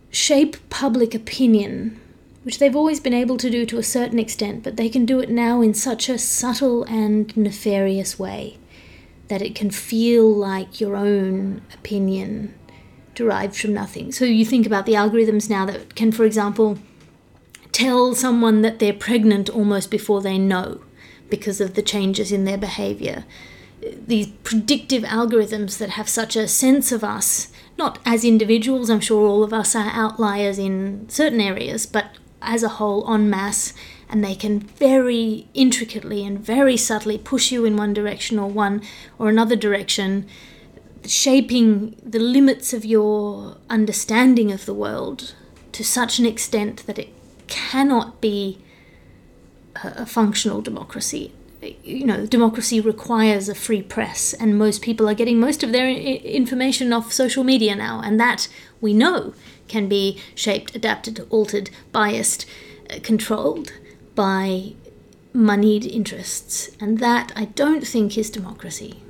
shape 0.10 0.58
public 0.72 1.14
opinion, 1.14 2.02
which 2.42 2.58
they've 2.58 2.76
always 2.76 3.00
been 3.00 3.14
able 3.14 3.38
to 3.38 3.48
do 3.48 3.64
to 3.64 3.78
a 3.78 3.84
certain 3.84 4.18
extent, 4.18 4.64
but 4.64 4.76
they 4.76 4.90
can 4.90 5.06
do 5.06 5.20
it 5.20 5.30
now 5.30 5.62
in 5.62 5.72
such 5.72 6.10
a 6.10 6.18
subtle 6.18 6.84
and 6.86 7.38
nefarious 7.38 8.18
way 8.18 8.58
that 9.28 9.44
it 9.44 9.54
can 9.54 9.70
feel 9.70 10.28
like 10.28 10.82
your 10.82 10.96
own 10.96 11.62
opinion 11.76 12.52
derived 13.14 13.56
from 13.56 13.72
nothing. 13.72 14.12
So 14.12 14.26
you 14.26 14.44
think 14.44 14.66
about 14.66 14.88
the 14.88 14.94
algorithms 14.94 15.48
now 15.48 15.68
that 15.68 15.94
can, 15.94 16.12
for 16.12 16.26
example, 16.26 16.80
tell 17.72 18.16
someone 18.16 18.64
that 18.64 18.80
they're 18.80 18.94
pregnant 18.94 19.48
almost 19.52 19.92
before 19.92 20.24
they 20.24 20.40
know 20.40 20.82
because 21.30 21.62
of 21.62 21.76
the 21.76 21.84
changes 21.84 22.32
in 22.32 22.46
their 22.46 22.58
behavior. 22.58 23.26
These 24.08 24.32
predictive 24.44 25.04
algorithms 25.04 25.78
that 25.78 25.92
have 25.92 26.10
such 26.10 26.36
a 26.36 26.48
sense 26.48 26.92
of 26.92 27.04
us 27.04 27.50
not 27.80 27.98
as 28.06 28.24
individuals, 28.24 28.90
I'm 28.90 29.00
sure 29.00 29.26
all 29.26 29.44
of 29.44 29.54
us 29.54 29.76
are 29.76 29.90
outliers 29.92 30.60
in 30.60 31.10
certain 31.10 31.42
areas, 31.42 31.88
but 31.88 32.18
as 32.42 32.62
a 32.62 32.76
whole, 32.78 33.12
en 33.12 33.30
masse, 33.30 33.74
and 34.10 34.24
they 34.24 34.36
can 34.36 34.60
very 34.60 35.48
intricately 35.54 36.26
and 36.26 36.40
very 36.40 36.78
subtly 36.78 37.18
push 37.18 37.52
you 37.52 37.66
in 37.66 37.78
one 37.78 37.94
direction 37.94 38.38
or 38.38 38.50
one 38.50 38.82
or 39.18 39.30
another 39.30 39.56
direction, 39.56 40.28
shaping 41.06 41.96
the 42.04 42.20
limits 42.20 42.74
of 42.74 42.86
your 42.86 43.58
understanding 43.70 44.52
of 44.52 44.66
the 44.66 44.74
world 44.74 45.34
to 45.72 45.84
such 45.84 46.20
an 46.20 46.26
extent 46.26 46.86
that 46.86 47.00
it 47.00 47.10
cannot 47.48 48.20
be 48.20 48.60
a, 49.84 50.06
functional 50.06 50.62
democracy. 50.62 51.32
You 51.62 52.06
know, 52.06 52.26
democracy 52.26 52.80
requires 52.80 53.50
a 53.50 53.56
free 53.56 53.82
press, 53.82 54.34
and 54.34 54.58
most 54.58 54.82
people 54.82 55.10
are 55.10 55.14
getting 55.14 55.40
most 55.40 55.62
of 55.62 55.72
their 55.74 55.90
information 55.90 56.94
off 56.94 57.12
social 57.12 57.44
media 57.44 57.76
now, 57.76 58.02
and 58.02 58.20
that 58.20 58.48
we 58.80 58.94
know 58.94 59.34
can 59.68 59.90
be 59.90 60.20
shaped, 60.36 60.74
adapted, 60.76 61.26
altered, 61.30 61.70
biased, 61.92 62.46
uh, 62.90 63.00
controlled 63.04 63.74
by 64.16 64.74
moneyed 65.34 65.86
interests. 65.86 66.70
And 66.80 67.00
that 67.00 67.34
I 67.36 67.46
don't 67.46 67.86
think 67.86 68.18
is 68.18 68.30
democracy. 68.30 69.02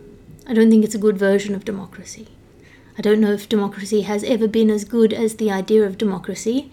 I 0.48 0.54
don't 0.54 0.72
think 0.72 0.84
it's 0.84 0.96
a 0.96 1.00
good 1.00 1.18
version 1.18 1.54
of 1.54 1.66
democracy. 1.66 2.28
I 2.98 3.02
don't 3.02 3.22
know 3.22 3.32
if 3.32 3.48
democracy 3.48 4.02
has 4.02 4.24
ever 4.24 4.48
been 4.48 4.70
as 4.70 4.84
good 4.84 5.14
as 5.14 5.36
the 5.36 5.52
idea 5.52 5.84
of 5.84 5.98
democracy, 5.98 6.72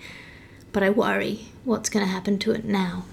but 0.72 0.82
I 0.82 0.90
worry 0.90 1.48
what's 1.64 1.90
going 1.90 2.04
to 2.04 2.10
happen 2.10 2.38
to 2.40 2.52
it 2.52 2.64
now. 2.64 3.04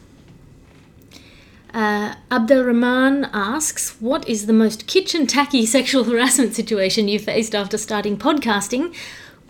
Uh, 1.74 2.14
Abdel 2.30 2.64
Rahman 2.66 3.30
asks, 3.34 4.00
What 4.00 4.28
is 4.30 4.46
the 4.46 4.54
most 4.54 4.86
kitchen 4.86 5.26
tacky 5.26 5.66
sexual 5.66 6.04
harassment 6.10 6.54
situation 6.54 7.08
you 7.08 7.18
faced 7.18 7.56
after 7.56 7.78
starting 7.78 8.16
podcasting? 8.18 8.94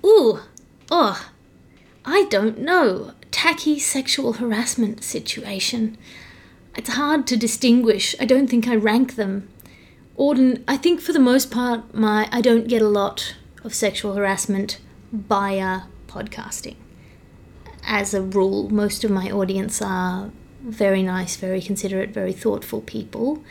Ooh, 0.06 0.40
oh, 0.90 1.30
I 2.06 2.26
don't 2.26 2.60
know. 2.60 3.12
Tacky 3.32 3.78
sexual 3.78 4.34
harassment 4.34 5.04
situation. 5.04 5.98
It's 6.76 6.94
hard 6.94 7.28
to 7.28 7.38
distinguish. 7.38 8.16
I 8.20 8.26
don't 8.26 8.48
think 8.50 8.68
I 8.68 8.76
rank 8.76 9.16
them. 9.16 9.50
Ordin- 10.18 10.64
I 10.68 10.78
think 10.78 11.02
for 11.02 11.12
the 11.12 11.20
most 11.20 11.52
part, 11.52 11.94
my 11.94 12.30
I 12.32 12.40
don't 12.42 12.68
get 12.68 12.82
a 12.82 12.88
lot 12.88 13.36
of 13.64 13.74
sexual 13.74 14.14
harassment 14.14 14.80
via 15.12 15.82
podcasting. 16.08 16.76
As 17.86 18.14
a 18.14 18.22
rule, 18.22 18.70
most 18.70 19.04
of 19.04 19.12
my 19.12 19.30
audience 19.30 19.82
are 19.82 20.32
very 20.64 21.04
nice, 21.04 21.36
very 21.36 21.62
considerate, 21.62 22.10
very 22.10 22.34
thoughtful 22.34 22.82
people. 22.82 23.44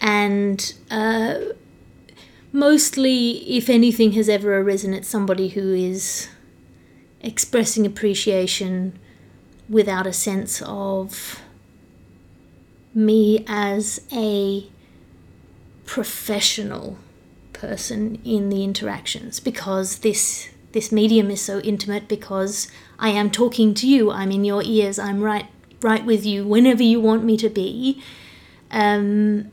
And 0.00 0.74
uh, 0.90 1.36
mostly, 2.52 3.56
if 3.56 3.70
anything 3.70 4.12
has 4.12 4.28
ever 4.28 4.58
arisen, 4.58 4.92
it's 4.92 5.08
somebody 5.08 5.48
who 5.48 5.72
is 5.72 6.28
expressing 7.20 7.86
appreciation 7.86 8.98
without 9.68 10.06
a 10.06 10.12
sense 10.12 10.60
of 10.62 11.40
me 12.92 13.44
as 13.48 14.00
a 14.12 14.66
professional 15.86 16.98
person 17.52 18.20
in 18.24 18.48
the 18.48 18.62
interactions 18.64 19.40
because 19.40 19.98
this 20.00 20.48
this 20.72 20.90
medium 20.90 21.30
is 21.30 21.40
so 21.40 21.60
intimate 21.60 22.08
because 22.08 22.68
I 22.98 23.10
am 23.10 23.30
talking 23.30 23.74
to 23.74 23.88
you 23.88 24.10
I'm 24.10 24.30
in 24.30 24.44
your 24.44 24.62
ears 24.64 24.98
I'm 24.98 25.20
right 25.20 25.46
right 25.84 26.04
with 26.04 26.24
you 26.26 26.44
whenever 26.44 26.82
you 26.82 26.98
want 27.00 27.22
me 27.22 27.36
to 27.36 27.48
be. 27.48 28.02
Um, 28.70 29.52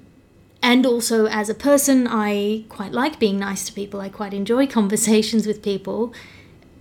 and 0.63 0.85
also 0.85 1.25
as 1.25 1.49
a 1.49 1.53
person 1.53 2.07
I 2.07 2.63
quite 2.69 2.93
like 2.93 3.19
being 3.19 3.37
nice 3.37 3.65
to 3.65 3.73
people. 3.73 3.99
I 3.99 4.09
quite 4.09 4.33
enjoy 4.33 4.65
conversations 4.79 5.45
with 5.45 5.61
people. 5.61 6.13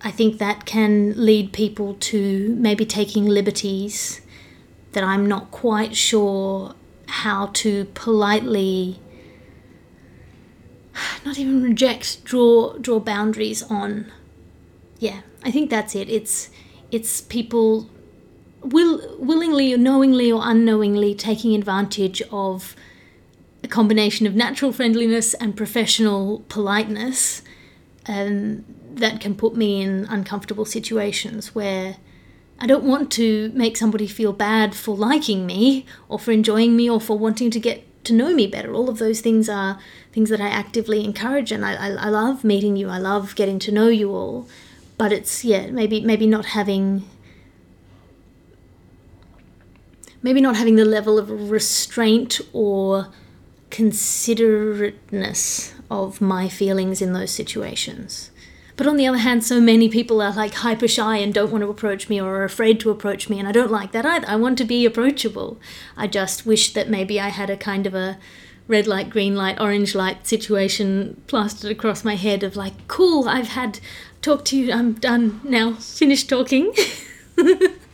I 0.03 0.11
think 0.11 0.39
that 0.39 0.65
can 0.65 1.13
lead 1.17 1.53
people 1.53 1.95
to 1.95 2.55
maybe 2.59 2.87
taking 2.87 3.27
liberties 3.27 4.23
that 4.93 5.05
I'm 5.05 5.27
not 5.27 5.51
quite 5.51 5.95
sure 5.95 6.75
how 7.07 7.47
to 7.63 7.85
politely 7.87 9.01
not 11.27 11.39
even 11.39 11.63
reject 11.63 12.25
draw 12.25 12.79
draw 12.79 13.01
boundaries 13.01 13.63
on. 13.65 14.11
Yeah 14.99 15.21
i 15.43 15.51
think 15.51 15.71
that's 15.71 15.95
it. 15.95 16.09
It's 16.09 16.51
it's 16.91 17.21
people 17.21 17.89
will 18.63 19.17
willingly 19.19 19.73
or 19.73 19.79
knowingly 19.79 20.31
or 20.31 20.43
unknowingly 20.45 21.15
taking 21.15 21.55
advantage 21.55 22.23
of 22.31 22.77
a 23.63 23.69
combination 23.69 24.27
of 24.27 24.35
natural 24.35 24.73
friendliness 24.73 25.35
and 25.35 25.57
professional 25.57 26.45
politeness 26.49 27.43
um, 28.07 28.65
that 28.93 29.21
can 29.21 29.35
put 29.35 29.55
me 29.55 29.83
in 29.83 30.07
uncomfortable 30.09 30.65
situations 30.65 31.55
where 31.55 31.97
I 32.59 32.67
don't 32.67 32.85
want 32.85 33.11
to 33.13 33.51
make 33.55 33.77
somebody 33.77 34.07
feel 34.07 34.33
bad 34.33 34.75
for 34.75 34.95
liking 34.95 35.47
me 35.47 35.87
or 36.09 36.19
for 36.19 36.33
enjoying 36.33 36.77
me 36.77 36.91
or 36.91 37.01
for 37.01 37.19
wanting 37.19 37.51
to 37.53 37.61
get 37.61 37.87
to 38.05 38.13
know 38.13 38.35
me 38.35 38.47
better. 38.47 38.75
All 38.75 38.89
of 38.89 38.99
those 38.99 39.21
things 39.21 39.49
are 39.49 39.79
things 40.13 40.31
that 40.31 40.41
I 40.41 40.49
actively 40.49 41.05
encourage, 41.05 41.53
and 41.53 41.65
I, 41.65 41.75
I, 41.75 41.89
I 41.93 42.09
love 42.09 42.45
meeting 42.45 42.77
you. 42.77 42.89
I 42.89 42.99
love 42.99 43.35
getting 43.35 43.59
to 43.61 43.73
know 43.73 43.89
you 43.89 44.13
all, 44.13 44.49
but 44.99 45.13
it's 45.13 45.45
yeah 45.45 45.67
maybe 45.71 46.01
maybe 46.01 46.27
not 46.27 46.47
having 46.47 47.05
maybe 50.23 50.41
not 50.41 50.57
having 50.57 50.77
the 50.77 50.85
level 50.85 51.19
of 51.19 51.51
restraint 51.51 52.41
or 52.53 53.09
considerateness 53.71 55.75
of 55.91 56.21
my 56.21 56.49
feelings 56.49 57.01
in 57.01 57.13
those 57.13 57.31
situations. 57.31 58.31
But 58.77 58.87
on 58.87 58.97
the 58.97 59.07
other 59.07 59.19
hand, 59.19 59.45
so 59.45 59.61
many 59.61 59.91
people 59.91 60.23
are 60.23 60.33
like 60.33 60.55
hyper 60.55 60.89
shy 60.89 61.19
and 61.19 61.35
don't 61.35 61.51
want 61.51 61.63
to 61.63 61.71
approach 61.71 62.09
me 62.09 62.21
or 62.21 62.37
are 62.37 62.45
afraid 62.45 62.81
to 62.81 62.91
approach 62.91 63.29
me, 63.29 63.39
and 63.39 63.47
I 63.47 63.53
don't 63.53 63.71
like 63.71 63.93
that 63.93 64.07
either. 64.07 64.27
I 64.27 64.37
want 64.37 64.57
to 64.59 64.65
be 64.65 64.87
approachable. 64.87 65.61
I 65.97 66.07
just 66.07 66.47
wish 66.47 66.73
that 66.73 66.89
maybe 66.89 67.21
I 67.21 67.29
had 67.29 67.51
a 67.51 67.59
kind 67.59 67.87
of 67.87 67.95
a 67.95 68.19
red 68.69 68.87
light, 68.87 69.11
green 69.11 69.35
light, 69.35 69.61
orange 69.61 69.95
light 69.95 70.27
situation 70.27 71.21
plastered 71.27 71.71
across 71.71 72.05
my 72.05 72.15
head 72.15 72.43
of 72.43 72.57
like, 72.57 72.89
cool, 72.89 73.29
I've 73.29 73.49
had 73.49 73.81
talked 74.23 74.47
to 74.47 74.57
you, 74.57 74.73
I'm 74.73 74.95
done 74.95 75.41
now, 75.45 75.75
finished 75.75 76.29
talking. 76.29 76.73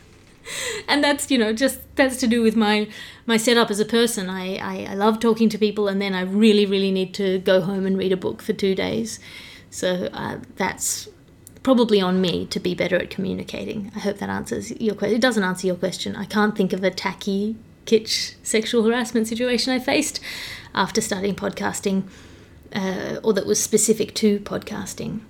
and 0.88 1.02
that's 1.02 1.30
you 1.30 1.38
know 1.38 1.52
just 1.52 1.80
that's 1.96 2.16
to 2.16 2.26
do 2.26 2.42
with 2.42 2.56
my 2.56 2.88
my 3.26 3.36
setup 3.36 3.70
as 3.70 3.80
a 3.80 3.84
person 3.84 4.28
I, 4.30 4.56
I 4.56 4.86
i 4.90 4.94
love 4.94 5.20
talking 5.20 5.48
to 5.48 5.58
people 5.58 5.88
and 5.88 6.00
then 6.00 6.14
i 6.14 6.22
really 6.22 6.66
really 6.66 6.90
need 6.90 7.14
to 7.14 7.38
go 7.38 7.60
home 7.60 7.86
and 7.86 7.96
read 7.98 8.12
a 8.12 8.16
book 8.16 8.42
for 8.42 8.52
two 8.52 8.74
days 8.74 9.18
so 9.70 10.08
uh, 10.12 10.38
that's 10.56 11.08
probably 11.66 12.00
on 12.00 12.20
me 12.20 12.46
to 12.46 12.60
be 12.60 12.76
better 12.76 12.94
at 12.94 13.10
communicating. 13.10 13.90
I 13.96 13.98
hope 13.98 14.18
that 14.18 14.28
answers 14.28 14.70
your 14.80 14.94
question. 14.94 15.16
It 15.16 15.20
doesn't 15.20 15.42
answer 15.42 15.66
your 15.66 15.74
question. 15.74 16.14
I 16.14 16.24
can't 16.24 16.56
think 16.56 16.72
of 16.72 16.84
a 16.84 16.92
tacky, 16.92 17.56
kitsch 17.86 18.36
sexual 18.44 18.84
harassment 18.84 19.26
situation 19.26 19.72
I 19.72 19.80
faced 19.80 20.20
after 20.76 21.00
starting 21.00 21.34
podcasting 21.34 22.04
uh, 22.72 23.16
or 23.24 23.32
that 23.32 23.46
was 23.46 23.60
specific 23.60 24.14
to 24.14 24.38
podcasting. 24.40 25.22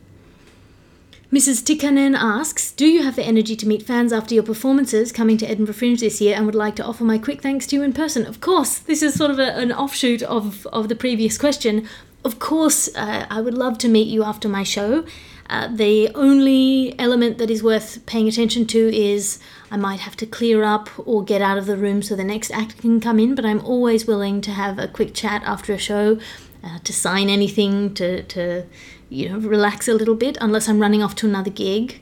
Mrs. 1.33 1.65
Tikanen 1.65 2.17
asks, 2.17 2.71
Do 2.71 2.87
you 2.87 3.03
have 3.03 3.17
the 3.17 3.25
energy 3.25 3.57
to 3.57 3.67
meet 3.67 3.83
fans 3.83 4.13
after 4.13 4.33
your 4.33 4.45
performances 4.45 5.11
coming 5.11 5.37
to 5.39 5.51
Edinburgh 5.51 5.75
Fringe 5.75 5.99
this 5.99 6.21
year 6.21 6.37
and 6.37 6.47
would 6.47 6.55
like 6.55 6.77
to 6.77 6.85
offer 6.85 7.03
my 7.03 7.19
quick 7.19 7.43
thanks 7.43 7.67
to 7.67 7.77
you 7.77 7.83
in 7.83 7.93
person? 7.93 8.25
Of 8.25 8.41
course, 8.41 8.79
this 8.79 9.03
is 9.03 9.15
sort 9.15 9.33
of 9.33 9.41
a, 9.41 9.57
an 9.57 9.73
offshoot 9.73 10.23
of, 10.23 10.67
of 10.69 10.89
the 10.89 10.95
previous 10.95 11.37
question 11.37 11.89
of 12.27 12.41
course, 12.41 12.89
uh, 12.97 13.25
I 13.31 13.41
would 13.41 13.55
love 13.55 13.79
to 13.79 13.89
meet 13.89 14.09
you 14.09 14.25
after 14.25 14.49
my 14.49 14.65
show. 14.65 15.05
Uh, 15.49 15.69
the 15.69 16.11
only 16.17 16.93
element 16.99 17.39
that 17.39 17.51
is 17.51 17.63
worth 17.63 18.05
paying 18.05 18.27
attention 18.27 18.67
to 18.67 18.93
is 18.93 19.39
I 19.71 19.77
might 19.77 20.01
have 20.01 20.17
to 20.17 20.27
clear 20.27 20.65
up 20.65 20.91
or 21.07 21.23
get 21.23 21.41
out 21.41 21.57
of 21.57 21.67
the 21.67 21.77
room 21.77 22.03
so 22.03 22.17
the 22.17 22.25
next 22.25 22.51
act 22.51 22.79
can 22.79 23.01
come 23.01 23.21
in, 23.21 23.37
but 23.37 23.45
I'm 23.45 23.65
always 23.65 24.09
willing 24.09 24.41
to 24.41 24.51
have 24.51 24.77
a 24.77 24.89
quick 24.89 25.15
chat 25.15 25.45
after 25.45 25.73
a 25.73 25.79
show, 25.79 26.19
uh, 26.65 26.81
to 26.83 26.93
sign 26.93 27.29
anything, 27.29 27.95
to, 27.95 28.25
to 28.25 28.65
you 29.09 29.29
know 29.29 29.39
relax 29.39 29.89
a 29.89 29.95
little 29.95 30.15
bit, 30.15 30.37
unless 30.41 30.69
I'm 30.69 30.81
running 30.81 31.03
off 31.03 31.15
to 31.17 31.27
another 31.27 31.51
gig. 31.51 32.01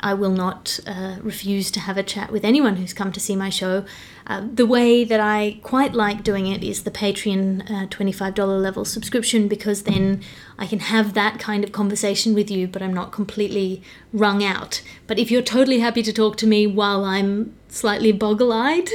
I 0.00 0.12
will 0.12 0.30
not 0.30 0.78
uh, 0.86 1.16
refuse 1.22 1.70
to 1.70 1.80
have 1.80 1.96
a 1.96 2.02
chat 2.02 2.30
with 2.30 2.44
anyone 2.44 2.76
who's 2.76 2.92
come 2.92 3.12
to 3.12 3.20
see 3.20 3.34
my 3.34 3.48
show. 3.48 3.84
Uh, 4.26 4.46
the 4.52 4.66
way 4.66 5.04
that 5.04 5.20
I 5.20 5.58
quite 5.62 5.94
like 5.94 6.22
doing 6.22 6.46
it 6.46 6.62
is 6.62 6.82
the 6.82 6.90
Patreon 6.90 7.62
uh, 7.70 7.86
$25 7.86 8.62
level 8.62 8.84
subscription 8.84 9.48
because 9.48 9.84
then 9.84 10.20
I 10.58 10.66
can 10.66 10.80
have 10.80 11.14
that 11.14 11.38
kind 11.38 11.64
of 11.64 11.72
conversation 11.72 12.34
with 12.34 12.50
you, 12.50 12.68
but 12.68 12.82
I'm 12.82 12.92
not 12.92 13.10
completely 13.10 13.82
wrung 14.12 14.44
out. 14.44 14.82
But 15.06 15.18
if 15.18 15.30
you're 15.30 15.42
totally 15.42 15.80
happy 15.80 16.02
to 16.02 16.12
talk 16.12 16.36
to 16.38 16.46
me 16.46 16.66
while 16.66 17.04
I'm 17.04 17.56
slightly 17.68 18.12
boggle 18.12 18.52
eyed 18.52 18.90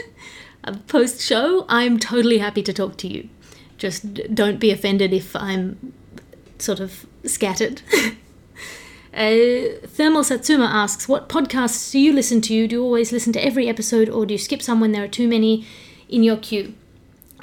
uh, 0.63 0.75
post 0.87 1.19
show, 1.21 1.65
I'm 1.67 1.97
totally 1.97 2.37
happy 2.37 2.61
to 2.61 2.73
talk 2.73 2.97
to 2.97 3.07
you. 3.07 3.27
Just 3.79 4.35
don't 4.35 4.59
be 4.59 4.69
offended 4.69 5.13
if 5.13 5.35
I'm 5.35 5.93
sort 6.61 6.79
of 6.79 7.05
scattered. 7.25 7.81
Uh, 9.13 9.75
Thermal 9.87 10.23
Satsuma 10.23 10.63
asks, 10.65 11.05
What 11.05 11.27
podcasts 11.27 11.91
do 11.91 11.99
you 11.99 12.13
listen 12.13 12.39
to? 12.41 12.67
Do 12.67 12.75
you 12.77 12.81
always 12.81 13.11
listen 13.11 13.33
to 13.33 13.43
every 13.43 13.67
episode 13.67 14.07
or 14.07 14.25
do 14.25 14.33
you 14.33 14.37
skip 14.37 14.61
some 14.61 14.79
when 14.79 14.93
there 14.93 15.03
are 15.03 15.09
too 15.09 15.27
many 15.27 15.67
in 16.07 16.23
your 16.23 16.37
queue? 16.37 16.73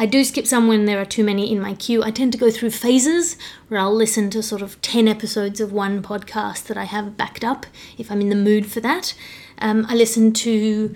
I 0.00 0.06
do 0.06 0.22
skip 0.22 0.46
some 0.46 0.68
when 0.68 0.84
there 0.84 1.00
are 1.00 1.04
too 1.04 1.24
many 1.24 1.50
in 1.50 1.60
my 1.60 1.74
queue. 1.74 2.04
I 2.04 2.12
tend 2.12 2.32
to 2.32 2.38
go 2.38 2.50
through 2.50 2.70
phases 2.70 3.36
where 3.66 3.80
I'll 3.80 3.94
listen 3.94 4.30
to 4.30 4.42
sort 4.42 4.62
of 4.62 4.80
10 4.80 5.08
episodes 5.08 5.60
of 5.60 5.72
one 5.72 6.02
podcast 6.02 6.64
that 6.68 6.76
I 6.76 6.84
have 6.84 7.16
backed 7.16 7.44
up 7.44 7.66
if 7.98 8.10
I'm 8.10 8.20
in 8.20 8.28
the 8.28 8.36
mood 8.36 8.70
for 8.70 8.80
that. 8.80 9.14
Um, 9.58 9.84
I 9.88 9.94
listen 9.94 10.32
to 10.34 10.94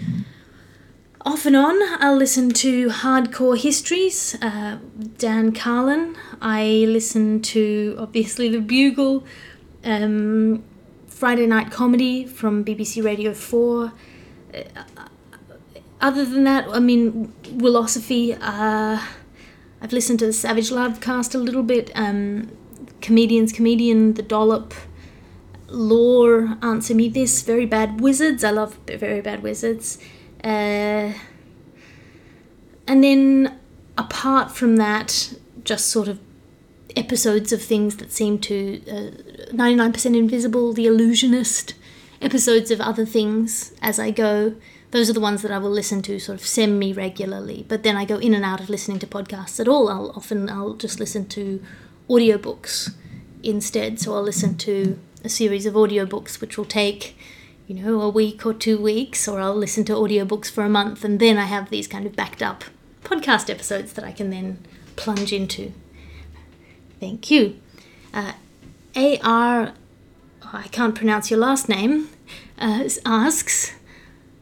off 1.25 1.47
and 1.47 1.55
on, 1.55 1.79
I'll 2.03 2.17
listen 2.17 2.51
to 2.51 2.89
Hardcore 2.89 3.57
Histories, 3.57 4.37
uh, 4.43 4.79
Dan 5.19 5.53
Carlin. 5.53 6.17
I 6.41 6.85
listen 6.89 7.41
to 7.43 7.97
obviously 7.99 8.49
The 8.49 8.61
Bugle, 8.61 9.25
um, 9.85 10.65
Friday 11.07 11.47
Night 11.47 11.71
Comedy 11.71 12.27
from 12.27 12.65
BBC 12.65 13.05
Radio 13.05 13.33
4. 13.35 13.93
Uh, 14.53 14.63
other 16.01 16.25
than 16.25 16.43
that, 16.45 16.67
I 16.69 16.81
mean, 16.81 17.33
Wilosophy, 17.45 18.37
uh, 18.41 19.01
I've 19.81 19.93
listened 19.93 20.19
to 20.21 20.27
the 20.27 20.33
Savage 20.33 20.71
Lovecast 20.71 21.37
a 21.37 21.39
little 21.39 21.63
bit, 21.63 21.93
um, 21.95 22.51
Comedians 23.01 23.53
Comedian, 23.53 24.15
The 24.15 24.23
Dollop, 24.23 24.75
Lore, 25.69 26.59
Answer 26.63 26.95
Me 26.95 27.09
This, 27.09 27.43
Very 27.43 27.67
Bad 27.67 28.01
Wizards, 28.01 28.43
I 28.43 28.51
love 28.51 28.79
Very 28.89 29.21
Bad 29.21 29.45
Wizards. 29.45 29.99
Uh, 30.45 31.13
and 32.87 33.05
then 33.05 33.59
apart 33.97 34.51
from 34.51 34.77
that, 34.77 35.35
just 35.65 35.87
sort 35.87 36.09
of 36.09 36.19
episodes 36.97 37.53
of 37.53 37.63
things 37.63 37.97
that 37.97 38.13
seem 38.13 38.39
to 38.39 38.83
uh, 38.89 39.53
99% 39.53 40.17
Invisible, 40.17 40.73
The 40.73 40.87
Allusionist, 40.87 41.75
episodes 42.21 42.71
of 42.71 42.81
other 42.81 43.05
things 43.05 43.73
as 43.83 43.99
I 43.99 44.11
go. 44.11 44.55
Those 44.91 45.09
are 45.09 45.15
the 45.15 45.21
ones 45.21 45.43
that 45.43 45.51
I 45.51 45.59
will 45.59 45.71
listen 45.71 46.03
to 46.03 46.19
sort 46.19 46.39
of 46.39 46.47
semi 46.47 46.93
regularly. 46.93 47.65
But 47.69 47.83
then 47.83 47.97
I 47.97 48.05
go 48.05 48.19
in 48.19 48.35
and 48.35 48.45
out 48.45 48.61
of 48.61 48.69
listening 48.69 48.99
to 49.01 49.07
podcasts 49.07 49.59
at 49.59 49.69
all. 49.69 49.89
I'll 49.89 50.13
often 50.15 50.49
I'll 50.51 50.75
just 50.75 51.01
listen 51.01 51.27
to 51.29 51.63
audiobooks 52.09 52.95
instead. 53.43 53.99
So 54.01 54.15
I'll 54.15 54.23
listen 54.23 54.57
to 54.59 54.99
a 55.25 55.29
series 55.29 55.67
of 55.67 55.75
audiobooks 55.75 56.41
which 56.41 56.59
will 56.59 56.67
take 56.67 57.17
you 57.73 57.83
know 57.83 58.03
a 58.03 58.09
week 58.11 58.45
or 58.45 58.53
two 58.53 58.79
weeks 58.79 59.27
or 59.27 59.41
I'll 59.41 59.55
listen 59.55 59.85
to 59.87 59.95
audiobooks 59.95 60.51
for 60.51 60.63
a 60.63 60.69
month 60.69 61.05
and 61.05 61.19
then 61.19 61.39
I 61.39 61.47
have 61.47 61.71
these 61.71 61.89
kind 61.89 62.05
of 62.05 62.15
backed 62.15 62.43
up 62.43 62.65
podcast 63.03 63.49
episodes 63.49 63.95
that 63.95 64.05
I 64.05 64.13
can 64.13 64.29
then 64.29 64.59
plunge 64.97 65.33
into. 65.33 65.73
Thank 67.01 67.31
you. 67.31 67.59
Uh, 68.13 68.33
AR, 68.95 69.73
oh, 70.43 70.51
I 70.53 70.69
can't 70.69 70.95
pronounce 70.95 71.31
your 71.31 71.41
last 71.41 71.69
name, 71.69 72.11
uh, 72.59 72.87
asks 73.07 73.75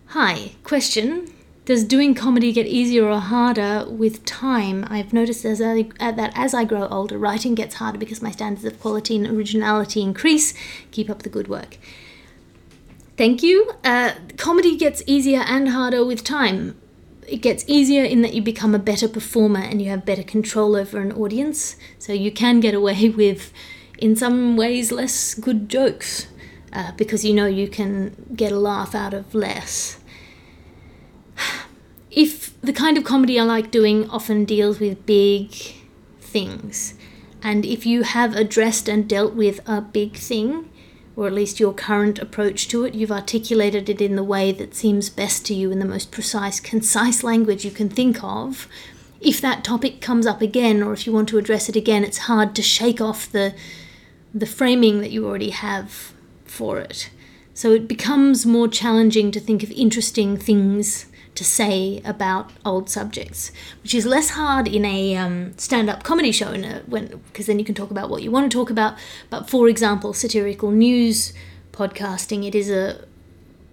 Hi, 0.09 0.53
question. 0.65 1.33
Does 1.67 1.85
doing 1.85 2.17
comedy 2.17 2.53
get 2.53 2.67
easier 2.67 3.09
or 3.09 3.21
harder 3.21 3.87
with 3.89 4.25
time? 4.25 4.85
I've 4.91 5.13
noticed 5.13 5.45
as 5.45 5.61
uh, 5.61 5.85
that 6.01 6.33
as 6.35 6.53
I 6.53 6.65
grow 6.65 6.89
older, 6.89 7.17
writing 7.17 7.55
gets 7.55 7.77
harder 7.77 7.99
because 7.99 8.21
my 8.21 8.33
standards 8.33 8.65
of 8.65 8.81
quality 8.81 9.15
and 9.15 9.29
originality 9.29 10.03
increase. 10.03 10.53
Keep 10.91 11.09
up 11.09 11.23
the 11.23 11.29
good 11.29 11.47
work. 11.47 11.79
Thank 13.21 13.43
you. 13.43 13.73
Uh, 13.85 14.13
comedy 14.39 14.79
gets 14.79 15.03
easier 15.07 15.41
and 15.41 15.69
harder 15.69 16.03
with 16.05 16.25
time 16.25 16.81
it 17.31 17.43
gets 17.43 17.65
easier 17.69 18.03
in 18.03 18.23
that 18.23 18.35
you 18.35 18.43
become 18.43 18.75
a 18.75 18.79
better 18.79 19.09
performer 19.09 19.61
and 19.61 19.81
you 19.81 19.89
have 19.89 20.05
better 20.05 20.23
control 20.23 20.75
over 20.75 21.01
an 21.01 21.13
audience. 21.13 21.77
So 21.99 22.13
you 22.13 22.33
can 22.33 22.61
get 22.61 22.75
away 22.75 23.09
with, 23.23 23.53
in 23.99 24.17
some 24.17 24.57
ways, 24.57 24.91
less 24.91 25.35
good 25.35 25.69
jokes 25.69 26.27
uh, 26.73 26.93
because 26.97 27.25
you 27.25 27.33
know 27.33 27.47
you 27.47 27.69
can 27.69 28.33
get 28.35 28.53
a 28.53 28.59
laugh 28.59 28.95
out 28.95 29.15
of 29.15 29.35
less. 29.35 30.01
If 32.11 32.61
the 32.61 32.73
kind 32.73 32.99
of 32.99 33.05
comedy 33.05 33.39
I 33.39 33.45
like 33.45 33.71
doing 33.71 34.11
often 34.11 34.45
deals 34.45 34.81
with 34.81 35.07
big 35.07 35.53
things, 36.21 36.95
and 37.41 37.65
if 37.65 37.87
you 37.87 38.03
have 38.03 38.35
addressed 38.35 38.89
and 38.89 39.09
dealt 39.09 39.35
with 39.35 39.61
a 39.65 39.81
big 39.81 40.17
thing, 40.17 40.69
or 41.17 41.27
at 41.27 41.33
least 41.33 41.61
your 41.61 41.73
current 41.73 42.19
approach 42.19 42.69
to 42.69 42.85
it. 42.85 42.95
You've 42.95 43.11
articulated 43.11 43.89
it 43.89 44.01
in 44.01 44.17
the 44.17 44.25
way 44.25 44.53
that 44.53 44.75
seems 44.75 45.11
best 45.11 45.45
to 45.47 45.55
you 45.55 45.71
in 45.71 45.79
the 45.79 45.85
most 45.85 46.11
precise, 46.11 46.61
concise 46.61 47.23
language 47.23 47.65
you 47.65 47.71
can 47.71 47.89
think 47.89 48.23
of. 48.23 48.69
If 49.21 49.41
that 49.41 49.65
topic 49.65 50.01
comes 50.01 50.27
up 50.27 50.41
again, 50.41 50.83
or 50.83 50.93
if 50.93 51.07
you 51.07 51.13
want 51.13 51.29
to 51.31 51.39
address 51.39 51.69
it 51.69 51.77
again, 51.77 52.05
it's 52.05 52.19
hard 52.19 52.55
to 52.55 52.63
shake 52.63 53.01
off 53.01 53.31
the 53.31 53.55
the 54.33 54.47
framing 54.47 55.01
that 55.01 55.11
you 55.11 55.27
already 55.27 55.51
have 55.51 56.13
for 56.45 56.79
it. 56.79 57.11
So 57.53 57.73
it 57.73 57.89
becomes 57.89 58.47
more 58.47 58.69
challenging 58.69 59.33
to 59.33 59.41
think 59.41 59.63
of 59.65 59.73
interesting 59.73 60.37
things 60.37 61.07
to 61.35 61.45
say 61.45 62.03
about 62.05 62.51
old 62.65 62.91
subjects, 62.91 63.53
which 63.83 63.95
is 63.95 64.05
less 64.05 64.31
hard 64.31 64.69
in 64.69 64.85
a 64.85 65.17
um, 65.17 65.57
stand-up 65.57 66.03
comedy 66.03 66.33
show, 66.33 66.53
because 66.89 67.47
then 67.47 67.59
you 67.59 67.65
can 67.65 67.75
talk 67.75 67.91
about 67.91 68.11
what 68.11 68.23
you 68.23 68.31
want 68.31 68.51
to 68.51 68.55
talk 68.55 68.71
about. 68.71 68.95
But 69.31 69.49
for 69.49 69.69
example, 69.69 70.13
satirical 70.13 70.71
news 70.71 71.33
podcasting, 71.73 72.47
it 72.47 72.55
is 72.55 72.69
a 72.69 73.05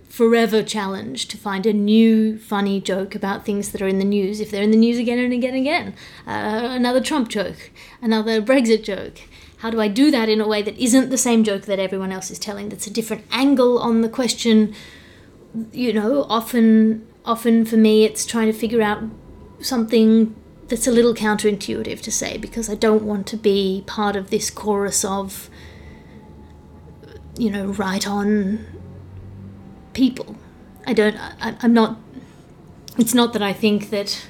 forever 0.08 0.63
challenge 0.63 1.28
to 1.28 1.38
find 1.38 1.65
a 1.65 1.74
new 1.74 2.39
funny 2.39 2.80
joke 2.82 3.13
about 3.13 3.46
things 3.46 3.72
that 3.72 3.82
are 3.82 3.88
in 3.88 4.00
the 4.00 4.06
news 4.06 4.39
if 4.39 4.50
they're 4.50 4.63
in 4.63 4.72
the 4.72 4.78
news 4.78 4.98
again 4.98 5.20
and 5.20 5.34
again 5.34 5.54
and 5.54 5.62
again. 5.62 5.93
Uh, 6.26 6.70
another 6.72 7.02
Trump 7.02 7.30
joke, 7.30 7.70
another 8.02 8.41
Brexit 8.41 8.84
joke. 8.84 9.22
How 9.58 9.70
do 9.70 9.82
I 9.82 9.88
do 9.88 10.10
that 10.12 10.30
in 10.30 10.39
a 10.39 10.48
way 10.48 10.62
that 10.62 10.78
isn't 10.78 11.10
the 11.10 11.17
same 11.17 11.43
joke 11.43 11.63
that 11.63 11.80
everyone 11.80 12.12
else 12.12 12.32
is 12.32 12.39
telling? 12.39 12.70
That's 12.70 12.88
a 12.88 12.93
different 12.93 13.26
angle 13.32 13.80
on 13.80 14.02
the 14.02 14.10
question. 14.10 14.74
You 15.72 15.93
know, 15.93 16.26
often 16.30 17.08
often 17.28 17.66
for 17.66 17.78
me 17.78 18.06
it's 18.06 18.26
trying 18.26 18.48
to 18.48 18.58
figure 18.58 18.82
out 18.82 19.04
something 19.60 20.36
that's 20.68 20.88
a 20.88 20.92
little 20.92 21.13
counterintuitive 21.13 22.02
to 22.02 22.12
say 22.12 22.38
because 22.38 22.70
I 22.70 22.76
don't 22.76 23.04
want 23.04 23.28
to 23.28 23.38
be 23.38 23.84
part 23.86 24.16
of 24.16 24.30
this 24.30 24.50
chorus 24.50 25.06
of, 25.06 25.50
you 27.38 27.50
know, 27.50 27.68
right 27.68 28.06
on 28.08 28.66
people. 29.94 30.36
I 30.86 30.94
don't, 30.94 31.16
I, 31.42 31.56
I'm 31.62 31.74
not, 31.74 31.98
it's 32.98 33.13
not 33.13 33.34
that 33.34 33.42
I 33.42 33.54
think 33.54 33.90
that 33.92 34.28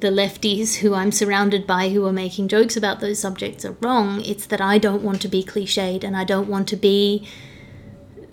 the 0.00 0.08
lefties 0.08 0.76
who 0.76 0.94
I'm 0.94 1.10
surrounded 1.10 1.66
by 1.66 1.88
who 1.88 2.06
are 2.06 2.12
making 2.12 2.48
jokes 2.48 2.76
about 2.76 3.00
those 3.00 3.18
subjects 3.18 3.64
are 3.64 3.76
wrong. 3.80 4.22
It's 4.24 4.46
that 4.46 4.60
I 4.60 4.78
don't 4.78 5.02
want 5.02 5.20
to 5.22 5.28
be 5.28 5.42
cliched 5.42 6.04
and 6.04 6.16
I 6.16 6.24
don't 6.24 6.48
want 6.48 6.68
to 6.68 6.76
be 6.76 7.26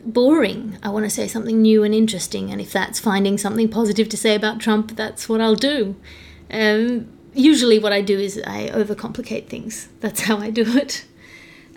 boring. 0.05 0.77
I 0.83 0.89
want 0.89 1.05
to 1.05 1.09
say 1.09 1.27
something 1.27 1.61
new 1.61 1.83
and 1.83 1.93
interesting, 1.93 2.51
and 2.51 2.61
if 2.61 2.71
that's 2.71 2.99
finding 2.99 3.37
something 3.37 3.69
positive 3.69 4.07
to 4.09 4.17
say 4.17 4.35
about 4.35 4.59
Trump, 4.59 4.95
that's 4.95 5.27
what 5.27 5.41
I'll 5.41 5.55
do. 5.55 5.95
Um, 6.51 7.07
usually, 7.33 7.79
what 7.79 7.93
I 7.93 8.01
do 8.01 8.19
is 8.19 8.41
I 8.45 8.69
overcomplicate 8.69 9.47
things. 9.47 9.89
That's 9.99 10.21
how 10.21 10.37
I 10.37 10.49
do 10.49 10.63
it. 10.77 11.05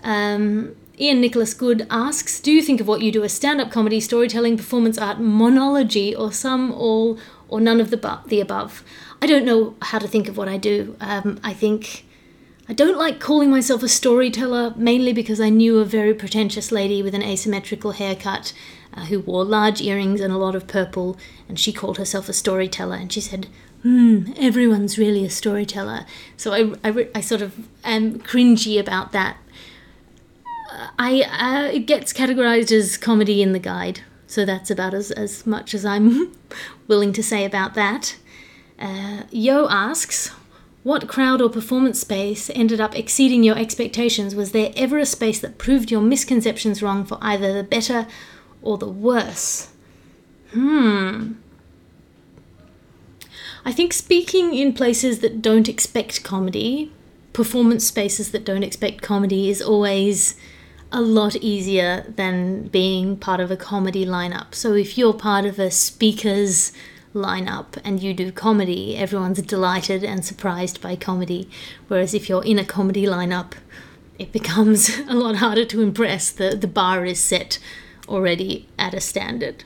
Um, 0.03 0.75
Ian 0.99 1.21
Nicholas 1.21 1.53
Good 1.53 1.87
asks 1.89 2.39
Do 2.39 2.51
you 2.51 2.61
think 2.61 2.81
of 2.81 2.87
what 2.87 3.01
you 3.01 3.11
do 3.11 3.23
as 3.23 3.33
stand 3.33 3.61
up 3.61 3.71
comedy, 3.71 3.99
storytelling, 3.99 4.57
performance 4.57 4.97
art, 4.97 5.19
monology, 5.19 6.15
or 6.15 6.31
some, 6.31 6.71
all, 6.73 7.17
or 7.47 7.59
none 7.59 7.79
of 7.79 7.89
the, 7.89 7.97
bu- 7.97 8.27
the 8.27 8.41
above? 8.41 8.83
I 9.21 9.25
don't 9.25 9.45
know 9.45 9.75
how 9.81 9.99
to 9.99 10.07
think 10.07 10.27
of 10.27 10.37
what 10.37 10.47
I 10.47 10.57
do. 10.57 10.95
Um, 10.99 11.39
I 11.43 11.53
think 11.53 12.05
I 12.69 12.73
don't 12.73 12.99
like 12.99 13.19
calling 13.19 13.49
myself 13.49 13.81
a 13.81 13.89
storyteller, 13.89 14.75
mainly 14.77 15.11
because 15.11 15.41
I 15.41 15.49
knew 15.49 15.79
a 15.79 15.85
very 15.85 16.13
pretentious 16.13 16.71
lady 16.71 17.01
with 17.01 17.15
an 17.15 17.23
asymmetrical 17.23 17.93
haircut 17.93 18.53
uh, 18.93 19.05
who 19.05 19.21
wore 19.21 19.43
large 19.43 19.81
earrings 19.81 20.21
and 20.21 20.31
a 20.31 20.37
lot 20.37 20.53
of 20.53 20.67
purple, 20.67 21.17
and 21.47 21.59
she 21.59 21.73
called 21.73 21.97
herself 21.97 22.29
a 22.29 22.33
storyteller, 22.33 22.95
and 22.95 23.11
she 23.11 23.21
said, 23.21 23.47
Hmm, 23.81 24.33
everyone's 24.37 24.99
really 24.99 25.25
a 25.25 25.31
storyteller. 25.31 26.05
So 26.37 26.53
I, 26.53 26.87
I, 26.87 27.07
I 27.15 27.21
sort 27.21 27.41
of 27.41 27.67
am 27.83 28.19
cringy 28.19 28.79
about 28.79 29.13
that. 29.13 29.37
Uh, 30.71 30.89
I 30.99 31.21
uh, 31.23 31.71
it 31.71 31.87
gets 31.87 32.13
categorized 32.13 32.71
as 32.71 32.97
comedy 32.97 33.41
in 33.41 33.53
the 33.53 33.59
guide, 33.59 34.01
so 34.27 34.45
that's 34.45 34.69
about 34.69 34.93
as, 34.93 35.09
as 35.09 35.43
much 35.43 35.73
as 35.73 35.85
I'm 35.85 36.35
willing 36.87 37.13
to 37.13 37.23
say 37.23 37.45
about 37.45 37.73
that. 37.73 38.15
Uh, 38.77 39.23
Yo 39.31 39.67
asks, 39.69 40.31
what 40.83 41.07
crowd 41.07 41.41
or 41.41 41.49
performance 41.49 41.99
space 41.99 42.49
ended 42.55 42.79
up 42.79 42.95
exceeding 42.95 43.43
your 43.43 43.57
expectations? 43.57 44.33
Was 44.33 44.51
there 44.51 44.71
ever 44.75 44.97
a 44.97 45.05
space 45.05 45.39
that 45.41 45.57
proved 45.57 45.91
your 45.91 46.01
misconceptions 46.01 46.81
wrong 46.81 47.05
for 47.05 47.17
either 47.21 47.53
the 47.53 47.63
better 47.63 48.07
or 48.61 48.77
the 48.77 48.87
worse? 48.87 49.69
Hmm. 50.51 51.33
I 53.65 53.73
think 53.73 53.93
speaking 53.93 54.53
in 54.53 54.73
places 54.73 55.19
that 55.19 55.41
don't 55.41 55.67
expect 55.67 56.23
comedy, 56.23 56.91
performance 57.33 57.85
spaces 57.85 58.31
that 58.31 58.45
don't 58.45 58.63
expect 58.63 59.01
comedy, 59.01 59.49
is 59.49 59.61
always 59.61 60.35
a 60.91 61.01
lot 61.01 61.35
easier 61.35 62.05
than 62.15 62.67
being 62.69 63.15
part 63.17 63.39
of 63.39 63.51
a 63.51 63.57
comedy 63.57 64.05
lineup. 64.05 64.55
So 64.55 64.73
if 64.73 64.97
you're 64.97 65.13
part 65.13 65.45
of 65.45 65.59
a 65.59 65.69
speaker's 65.69 66.71
lineup 67.19 67.77
and 67.83 68.01
you 68.01 68.13
do 68.13 68.31
comedy, 68.31 68.97
everyone's 68.97 69.41
delighted 69.41 70.03
and 70.03 70.25
surprised 70.25 70.81
by 70.81 70.95
comedy. 70.95 71.49
Whereas 71.87 72.13
if 72.13 72.29
you're 72.29 72.43
in 72.43 72.57
a 72.57 72.65
comedy 72.65 73.05
lineup, 73.05 73.53
it 74.17 74.31
becomes 74.31 74.89
a 75.07 75.13
lot 75.13 75.37
harder 75.37 75.65
to 75.65 75.81
impress. 75.81 76.29
The, 76.31 76.55
the 76.55 76.67
bar 76.67 77.05
is 77.05 77.19
set 77.19 77.59
already 78.07 78.67
at 78.77 78.93
a 78.93 79.01
standard. 79.01 79.63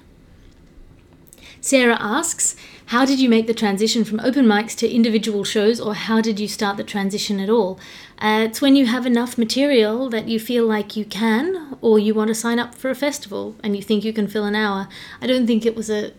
Sarah 1.63 1.97
asks, 1.97 2.57
How 2.87 3.05
did 3.05 3.21
you 3.21 3.29
make 3.29 3.47
the 3.47 3.53
transition 3.53 4.03
from 4.03 4.19
open 4.19 4.45
mics 4.45 4.75
to 4.79 4.93
individual 4.93 5.45
shows, 5.45 5.79
or 5.79 5.93
how 5.93 6.19
did 6.19 6.37
you 6.37 6.47
start 6.49 6.75
the 6.75 6.83
transition 6.83 7.39
at 7.39 7.49
all? 7.49 7.79
Uh, 8.19 8.47
it's 8.49 8.61
when 8.61 8.75
you 8.75 8.85
have 8.85 9.05
enough 9.05 9.37
material 9.37 10.09
that 10.09 10.27
you 10.27 10.41
feel 10.41 10.65
like 10.65 10.97
you 10.97 11.05
can, 11.05 11.77
or 11.79 11.99
you 11.99 12.13
want 12.13 12.27
to 12.27 12.35
sign 12.35 12.59
up 12.59 12.75
for 12.75 12.89
a 12.89 12.95
festival 12.95 13.55
and 13.63 13.77
you 13.77 13.81
think 13.81 14.03
you 14.03 14.11
can 14.11 14.27
fill 14.27 14.43
an 14.43 14.55
hour. 14.55 14.89
I 15.21 15.27
don't 15.27 15.47
think 15.47 15.65
it 15.65 15.73
was 15.73 15.89
a, 15.89 16.11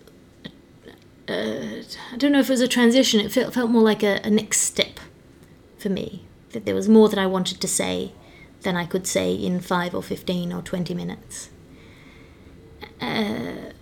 uh, 1.29 1.83
I 2.13 2.17
don't 2.17 2.33
know 2.33 2.41
if 2.41 2.49
it 2.49 2.53
was 2.53 2.61
a 2.61 2.69
transition. 2.69 3.21
It 3.21 3.33
felt, 3.33 3.55
felt 3.55 3.71
more 3.71 3.83
like 3.83 4.03
a, 4.03 4.21
a 4.25 4.31
next 4.31 4.61
step 4.61 5.01
for 5.79 5.89
me. 5.89 6.25
That 6.53 6.67
there 6.67 6.75
was 6.75 6.89
more 6.89 7.09
that 7.09 7.19
I 7.19 7.27
wanted 7.27 7.61
to 7.61 7.69
say. 7.69 8.13
than 8.65 8.77
I 8.77 8.87
could 8.87 9.07
say 9.07 9.35
in 9.35 9.61
5 9.61 9.95
or 9.95 10.03
15 10.03 10.53
or 10.53 10.63
20 10.63 10.95
minutes. 10.95 11.51
Uh, 13.01 13.73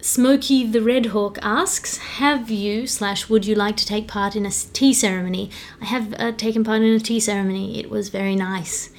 Smokey 0.00 0.66
the 0.66 0.82
Red 0.82 1.06
Hawk 1.06 1.38
asks, 1.42 1.98
"Have 2.18 2.50
you 2.50 2.88
slash 2.88 3.28
would 3.28 3.46
you 3.46 3.54
like 3.54 3.76
to 3.76 3.86
take 3.86 4.08
part 4.08 4.34
in 4.34 4.44
a 4.44 4.50
tea 4.50 4.92
ceremony?" 4.92 5.48
I 5.80 5.84
have 5.84 6.12
uh, 6.18 6.32
taken 6.32 6.64
part 6.64 6.82
in 6.82 6.92
a 6.92 6.98
tea 6.98 7.20
ceremony. 7.20 7.78
It 7.78 7.88
was 7.88 8.08
very 8.08 8.34
nice, 8.34 8.90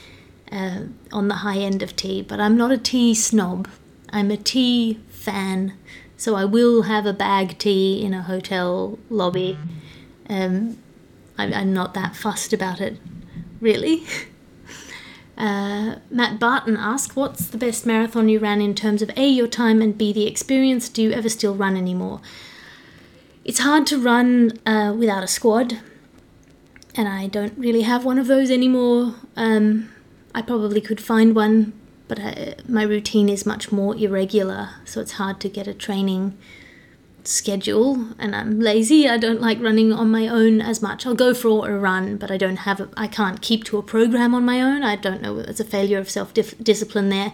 uh, 0.50 0.84
on 1.12 1.28
the 1.28 1.36
high 1.44 1.58
end 1.58 1.84
of 1.84 1.98
tea. 1.98 2.22
But 2.22 2.40
I'm 2.40 2.56
not 2.56 2.72
a 2.72 2.78
tea 2.78 3.14
snob. 3.14 3.68
I'm 4.12 4.32
a 4.32 4.38
tea 4.38 5.00
fan, 5.10 5.74
so 6.24 6.36
I 6.36 6.46
will 6.46 6.84
have 6.84 7.06
a 7.06 7.12
bag 7.12 7.58
tea 7.58 8.02
in 8.02 8.14
a 8.14 8.22
hotel 8.22 8.98
lobby. 9.10 9.58
Um, 10.30 10.78
I'm, 11.38 11.54
I'm 11.54 11.74
not 11.74 11.94
that 11.96 12.16
fussed 12.16 12.54
about 12.54 12.80
it, 12.80 12.98
really. 13.60 14.06
Uh, 15.36 15.96
Matt 16.12 16.40
Barton 16.40 16.78
asked, 16.78 17.16
What's 17.16 17.48
the 17.48 17.58
best 17.58 17.88
marathon 17.88 18.30
you 18.30 18.38
ran 18.38 18.62
in 18.62 18.76
terms 18.76 19.02
of 19.02 19.10
A, 19.18 19.28
your 19.28 19.48
time, 19.48 19.82
and 19.82 19.98
B, 19.98 20.14
the 20.14 20.28
experience? 20.28 20.88
Do 20.90 21.02
you 21.02 21.12
ever 21.12 21.28
still 21.28 21.56
run 21.56 21.76
anymore? 21.76 22.22
It's 23.44 23.58
hard 23.58 23.88
to 23.88 23.98
run 24.00 24.60
uh, 24.64 24.94
without 24.96 25.24
a 25.24 25.28
squad, 25.28 25.80
and 26.94 27.08
I 27.08 27.26
don't 27.26 27.58
really 27.58 27.82
have 27.82 28.06
one 28.06 28.20
of 28.20 28.28
those 28.28 28.52
anymore. 28.52 29.16
Um, 29.36 29.90
I 30.36 30.44
probably 30.44 30.82
could 30.82 31.02
find 31.02 31.36
one, 31.36 31.74
but 32.14 32.24
I, 32.24 32.32
uh, 32.32 32.54
my 32.68 32.84
routine 32.84 33.28
is 33.28 33.44
much 33.46 33.72
more 33.72 33.96
irregular, 33.96 34.70
so 34.86 35.02
it's 35.02 35.14
hard 35.14 35.40
to 35.42 35.50
get 35.50 35.68
a 35.68 35.74
training 35.74 36.38
schedule 37.24 38.10
and 38.20 38.36
I'm 38.36 38.60
lazy. 38.60 39.08
I 39.08 39.18
don't 39.18 39.42
like 39.42 39.60
running 39.62 39.92
on 39.94 40.12
my 40.12 40.28
own 40.28 40.62
as 40.62 40.82
much. 40.82 41.06
I'll 41.06 41.16
go 41.16 41.34
for 41.34 41.68
a 41.68 41.80
run, 41.80 42.18
but 42.18 42.30
I 42.30 42.38
don't 42.38 42.58
have 42.58 42.82
a, 42.82 42.90
I 42.96 43.08
can't 43.08 43.42
keep 43.42 43.64
to 43.66 43.78
a 43.78 43.84
program 43.84 44.36
on 44.36 44.46
my 44.46 44.62
own. 44.62 44.84
I 44.84 44.96
don't 44.96 45.22
know. 45.22 45.40
It's 45.40 45.60
a 45.60 45.66
failure 45.66 45.98
of 45.98 46.10
self 46.10 46.34
discipline 46.34 47.10
there. 47.10 47.34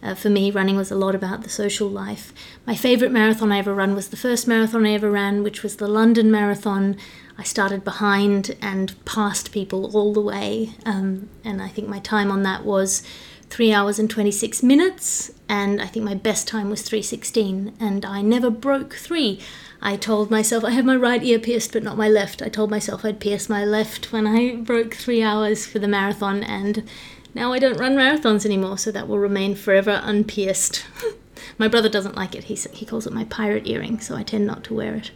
Uh, 0.00 0.14
for 0.14 0.28
me, 0.28 0.50
running 0.50 0.76
was 0.76 0.92
a 0.92 0.96
lot 0.96 1.14
about 1.14 1.42
the 1.42 1.48
social 1.48 1.88
life. 1.88 2.32
My 2.66 2.76
favorite 2.76 3.10
marathon 3.10 3.50
I 3.50 3.58
ever 3.58 3.74
ran 3.74 3.94
was 3.94 4.08
the 4.08 4.16
first 4.16 4.46
marathon 4.46 4.86
I 4.86 4.92
ever 4.92 5.10
ran, 5.10 5.42
which 5.42 5.62
was 5.62 5.76
the 5.76 5.88
London 5.88 6.30
Marathon. 6.30 6.96
I 7.36 7.42
started 7.42 7.82
behind 7.82 8.56
and 8.60 8.94
passed 9.04 9.52
people 9.52 9.96
all 9.96 10.12
the 10.12 10.20
way, 10.20 10.74
um, 10.84 11.28
and 11.44 11.62
I 11.62 11.68
think 11.68 11.88
my 11.88 11.98
time 11.98 12.30
on 12.30 12.42
that 12.42 12.64
was 12.64 13.02
three 13.50 13.72
hours 13.72 13.98
and 13.98 14.10
26 14.10 14.62
minutes, 14.62 15.30
and 15.48 15.80
I 15.80 15.86
think 15.86 16.04
my 16.04 16.14
best 16.14 16.46
time 16.46 16.70
was 16.70 16.82
316, 16.82 17.74
and 17.80 18.04
I 18.04 18.22
never 18.22 18.50
broke 18.50 18.94
three. 18.94 19.40
I 19.80 19.96
told 19.96 20.30
myself 20.30 20.64
I 20.64 20.70
had 20.70 20.84
my 20.84 20.96
right 20.96 21.22
ear 21.22 21.38
pierced, 21.38 21.72
but 21.72 21.82
not 21.82 21.96
my 21.96 22.08
left. 22.08 22.42
I 22.42 22.48
told 22.48 22.70
myself 22.70 23.04
I'd 23.04 23.20
pierce 23.20 23.48
my 23.48 23.64
left 23.64 24.12
when 24.12 24.26
I 24.26 24.56
broke 24.56 24.94
three 24.94 25.22
hours 25.22 25.66
for 25.66 25.78
the 25.78 25.88
marathon, 25.88 26.42
and 26.42 26.88
now 27.34 27.52
I 27.52 27.58
don't 27.58 27.78
run 27.78 27.94
marathons 27.96 28.44
anymore, 28.44 28.78
so 28.78 28.90
that 28.90 29.08
will 29.08 29.18
remain 29.18 29.54
forever 29.54 30.00
unpierced. 30.02 30.84
my 31.58 31.68
brother 31.68 31.88
doesn't 31.88 32.16
like 32.16 32.34
it. 32.34 32.44
He 32.44 32.54
he 32.54 32.84
calls 32.84 33.06
it 33.06 33.12
my 33.12 33.24
pirate 33.24 33.66
earring, 33.66 34.00
so 34.00 34.16
I 34.16 34.22
tend 34.22 34.46
not 34.46 34.64
to 34.64 34.74
wear 34.74 34.94
it. 34.94 35.10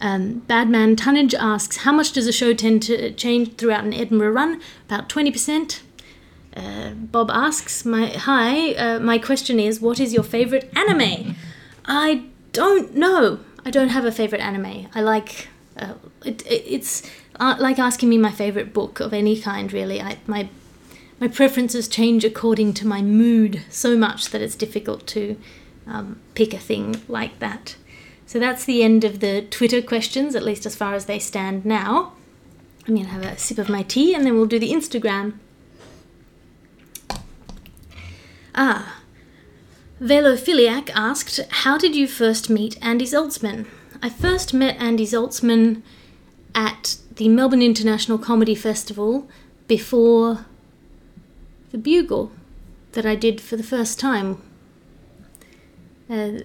Um, 0.00 0.40
Badman 0.40 0.96
Tonnage 0.96 1.34
asks, 1.34 1.78
how 1.78 1.92
much 1.92 2.12
does 2.12 2.26
a 2.26 2.32
show 2.32 2.52
tend 2.52 2.82
to 2.84 3.12
change 3.12 3.56
throughout 3.56 3.84
an 3.84 3.94
Edinburgh 3.94 4.32
run? 4.32 4.60
About 4.86 5.08
20%. 5.08 5.80
Uh, 6.56 6.90
Bob 6.90 7.30
asks, 7.30 7.84
"My 7.84 8.06
hi, 8.08 8.74
uh, 8.74 9.00
my 9.00 9.18
question 9.18 9.58
is, 9.58 9.80
what 9.80 9.98
is 9.98 10.12
your 10.12 10.22
favorite 10.22 10.70
anime?" 10.76 11.34
I 11.84 12.24
don't 12.52 12.94
know. 12.94 13.40
I 13.64 13.70
don't 13.70 13.88
have 13.88 14.04
a 14.04 14.12
favorite 14.12 14.40
anime. 14.40 14.86
I 14.94 15.00
like 15.00 15.48
uh, 15.76 15.94
it, 16.24 16.42
it, 16.46 16.64
It's 16.66 17.02
uh, 17.40 17.56
like 17.58 17.78
asking 17.78 18.08
me 18.08 18.18
my 18.18 18.30
favorite 18.30 18.72
book 18.72 19.00
of 19.00 19.12
any 19.12 19.40
kind. 19.40 19.72
Really, 19.72 20.00
I 20.00 20.18
my 20.26 20.48
my 21.20 21.28
preferences 21.28 21.88
change 21.88 22.24
according 22.24 22.74
to 22.74 22.86
my 22.86 23.02
mood 23.02 23.62
so 23.70 23.96
much 23.96 24.30
that 24.30 24.40
it's 24.40 24.56
difficult 24.56 25.06
to 25.08 25.36
um, 25.86 26.20
pick 26.34 26.54
a 26.54 26.58
thing 26.58 27.02
like 27.08 27.38
that. 27.38 27.76
So 28.26 28.38
that's 28.38 28.64
the 28.64 28.82
end 28.82 29.04
of 29.04 29.20
the 29.20 29.42
Twitter 29.42 29.82
questions, 29.82 30.34
at 30.34 30.42
least 30.42 30.66
as 30.66 30.74
far 30.74 30.94
as 30.94 31.04
they 31.06 31.18
stand 31.18 31.64
now. 31.64 32.12
I'm 32.86 32.94
going 32.94 33.06
to 33.06 33.12
have 33.12 33.22
a 33.22 33.38
sip 33.38 33.58
of 33.58 33.68
my 33.68 33.82
tea 33.82 34.14
and 34.14 34.26
then 34.26 34.34
we'll 34.34 34.46
do 34.46 34.58
the 34.58 34.72
Instagram. 34.72 35.34
Ah. 38.54 39.00
Velophiliac 40.00 40.90
asked, 40.94 41.40
How 41.50 41.78
did 41.78 41.96
you 41.96 42.06
first 42.06 42.50
meet 42.50 42.76
Andy 42.82 43.04
Zaltzman? 43.04 43.66
I 44.02 44.08
first 44.08 44.52
met 44.52 44.76
Andy 44.80 45.06
Zaltzman 45.06 45.82
at 46.54 46.96
the 47.16 47.28
Melbourne 47.28 47.62
International 47.62 48.18
Comedy 48.18 48.54
Festival 48.54 49.28
before 49.66 50.44
the 51.72 51.78
Bugle 51.78 52.30
that 52.92 53.06
I 53.06 53.14
did 53.14 53.40
for 53.40 53.56
the 53.56 53.62
first 53.62 53.98
time. 53.98 54.40
Uh, 56.08 56.40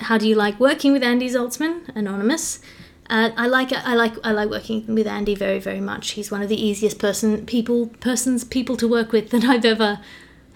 how 0.00 0.18
do 0.18 0.28
you 0.28 0.34
like 0.34 0.60
working 0.60 0.92
with 0.92 1.02
Andy 1.02 1.28
Zaltzman? 1.28 1.88
Anonymous. 1.94 2.60
Uh, 3.08 3.30
I 3.36 3.46
like 3.46 3.72
I 3.72 3.94
like 3.94 4.14
I 4.22 4.32
like 4.32 4.50
working 4.50 4.94
with 4.94 5.06
Andy 5.06 5.34
very 5.34 5.58
very 5.58 5.80
much. 5.80 6.10
He's 6.10 6.30
one 6.30 6.42
of 6.42 6.50
the 6.50 6.62
easiest 6.62 6.98
person 6.98 7.46
people 7.46 7.86
persons 8.00 8.44
people 8.44 8.76
to 8.76 8.86
work 8.86 9.12
with 9.12 9.30
that 9.30 9.44
I've 9.44 9.64
ever 9.64 10.00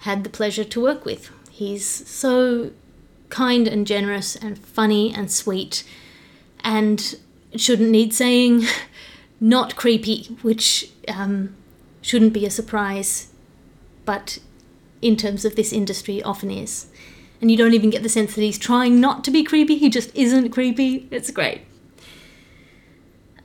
had 0.03 0.23
the 0.23 0.29
pleasure 0.29 0.65
to 0.65 0.81
work 0.81 1.05
with. 1.05 1.31
He's 1.49 1.85
so 1.85 2.71
kind 3.29 3.67
and 3.67 3.87
generous 3.87 4.35
and 4.35 4.59
funny 4.59 5.13
and 5.13 5.31
sweet 5.31 5.83
and 6.63 7.15
shouldn't 7.55 7.89
need 7.89 8.13
saying 8.13 8.65
not 9.39 9.77
creepy, 9.77 10.25
which 10.41 10.91
um, 11.07 11.55
shouldn't 12.01 12.33
be 12.33 12.45
a 12.45 12.49
surprise, 12.49 13.29
but 14.03 14.39
in 15.01 15.15
terms 15.15 15.45
of 15.45 15.55
this 15.55 15.71
industry 15.71 16.21
often 16.21 16.51
is. 16.51 16.87
And 17.39 17.49
you 17.49 17.55
don't 17.55 17.73
even 17.73 17.89
get 17.89 18.03
the 18.03 18.09
sense 18.09 18.35
that 18.35 18.41
he's 18.41 18.57
trying 18.57 18.99
not 18.99 19.23
to 19.23 19.31
be 19.31 19.43
creepy, 19.43 19.77
he 19.77 19.89
just 19.89 20.13
isn't 20.15 20.49
creepy. 20.49 21.07
It's 21.11 21.31
great. 21.31 21.61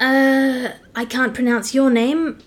Uh, 0.01 0.73
I 0.95 1.05
can't 1.05 1.35
pronounce 1.35 1.73
your 1.73 1.91
name. 1.91 2.41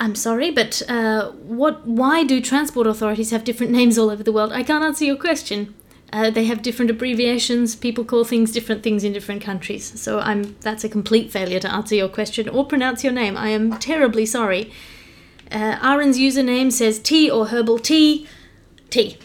I'm 0.00 0.14
sorry, 0.14 0.50
but 0.50 0.80
uh, 0.88 1.30
what? 1.32 1.86
Why 1.86 2.24
do 2.24 2.40
transport 2.40 2.86
authorities 2.86 3.30
have 3.30 3.44
different 3.44 3.70
names 3.78 3.98
all 3.98 4.10
over 4.10 4.22
the 4.22 4.32
world? 4.32 4.50
I 4.52 4.62
can't 4.62 4.82
answer 4.82 5.04
your 5.04 5.16
question. 5.16 5.74
Uh, 6.12 6.28
they 6.30 6.46
have 6.46 6.62
different 6.62 6.90
abbreviations. 6.90 7.76
People 7.76 8.04
call 8.04 8.24
things 8.24 8.50
different 8.50 8.82
things 8.82 9.04
in 9.04 9.12
different 9.12 9.42
countries. 9.42 10.00
So 10.00 10.18
I'm 10.18 10.56
that's 10.60 10.82
a 10.82 10.88
complete 10.88 11.30
failure 11.30 11.60
to 11.60 11.70
answer 11.70 11.94
your 11.94 12.08
question 12.08 12.48
or 12.48 12.64
pronounce 12.64 13.04
your 13.04 13.12
name. 13.12 13.36
I 13.36 13.50
am 13.50 13.78
terribly 13.78 14.26
sorry. 14.26 14.72
Uh, 15.52 15.78
Aaron's 15.82 16.18
username 16.18 16.72
says 16.72 16.98
tea 16.98 17.30
or 17.30 17.48
herbal 17.48 17.78
tea. 17.80 18.26
Tea, 18.88 19.18